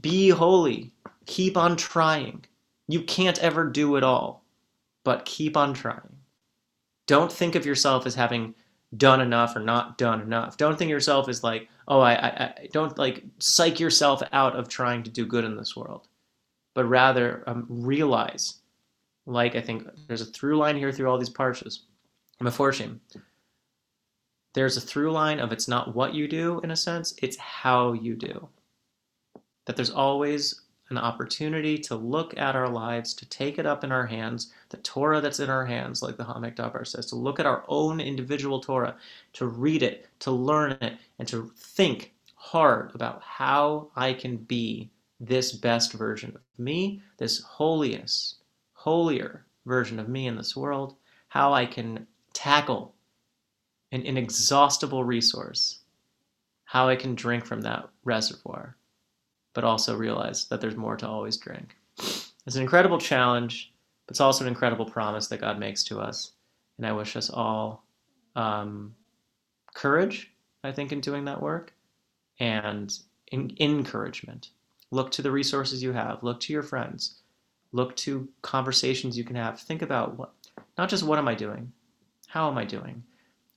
[0.00, 0.92] Be holy
[1.28, 2.46] Keep on trying.
[2.88, 4.44] You can't ever do it all,
[5.04, 6.16] but keep on trying.
[7.06, 8.54] Don't think of yourself as having
[8.96, 10.56] done enough or not done enough.
[10.56, 14.56] Don't think of yourself as like, oh, I, I, I don't like psych yourself out
[14.56, 16.08] of trying to do good in this world,
[16.74, 18.54] but rather um, realize,
[19.26, 21.80] like I think there's a through line here through all these parshas,
[22.42, 22.98] Meforshim.
[24.54, 27.92] There's a through line of it's not what you do in a sense, it's how
[27.92, 28.48] you do.
[29.66, 33.92] That there's always an opportunity to look at our lives, to take it up in
[33.92, 37.38] our hands, the Torah that's in our hands, like the Ha'amek Davar says, to look
[37.38, 38.96] at our own individual Torah,
[39.34, 44.90] to read it, to learn it, and to think hard about how I can be
[45.20, 48.36] this best version of me, this holiest,
[48.72, 50.96] holier version of me in this world,
[51.28, 52.94] how I can tackle
[53.92, 55.80] an inexhaustible resource,
[56.64, 58.76] how I can drink from that reservoir
[59.58, 61.76] but also realize that there's more to always drink.
[61.98, 63.72] It's an incredible challenge,
[64.06, 66.30] but it's also an incredible promise that God makes to us.
[66.76, 67.84] And I wish us all
[68.36, 68.94] um,
[69.74, 70.30] courage,
[70.62, 71.72] I think, in doing that work,
[72.38, 72.96] and
[73.32, 74.50] in, encouragement.
[74.90, 76.22] Look to the resources you have.
[76.22, 77.20] Look to your friends.
[77.72, 79.60] Look to conversations you can have.
[79.60, 80.32] Think about what,
[80.78, 81.70] not just what am I doing,
[82.26, 83.02] how am I doing.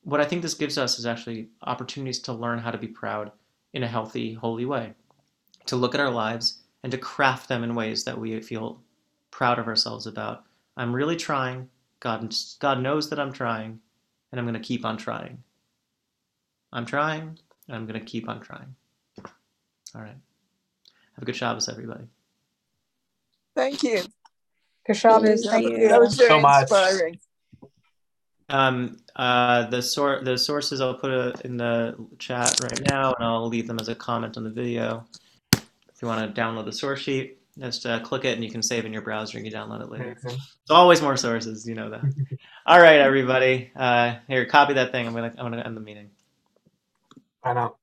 [0.04, 3.32] What I think this gives us is actually opportunities to learn how to be proud
[3.74, 4.94] in a healthy, holy way,
[5.68, 8.82] to look at our lives and to craft them in ways that we feel
[9.30, 10.44] proud of ourselves about.
[10.76, 11.70] I'm really trying.
[12.00, 13.80] God, God knows that I'm trying,
[14.32, 15.44] and I'm going to keep on trying.
[16.74, 18.76] I'm trying, and I'm going to keep on trying.
[19.94, 20.18] All right.
[21.16, 22.06] Have a good Shabbos, everybody.
[23.56, 24.02] Thank you.
[24.88, 25.46] Good Shabbos.
[25.46, 25.90] Thank you.
[25.90, 27.20] That was very so inspiring.
[28.50, 33.26] Um, uh, the sor- the sources I'll put a, in the chat right now, and
[33.26, 35.06] I'll leave them as a comment on the video.
[35.54, 38.64] If you want to download the source sheet, just uh, click it, and you can
[38.64, 40.18] save in your browser, and you download it later.
[40.22, 40.40] There's
[40.70, 42.02] always more sources, you know that.
[42.66, 43.72] All right, everybody.
[43.76, 45.08] Uh, here, copy that thing.
[45.08, 46.10] I'm gonna I'm gonna end the meeting.
[47.44, 47.78] I know.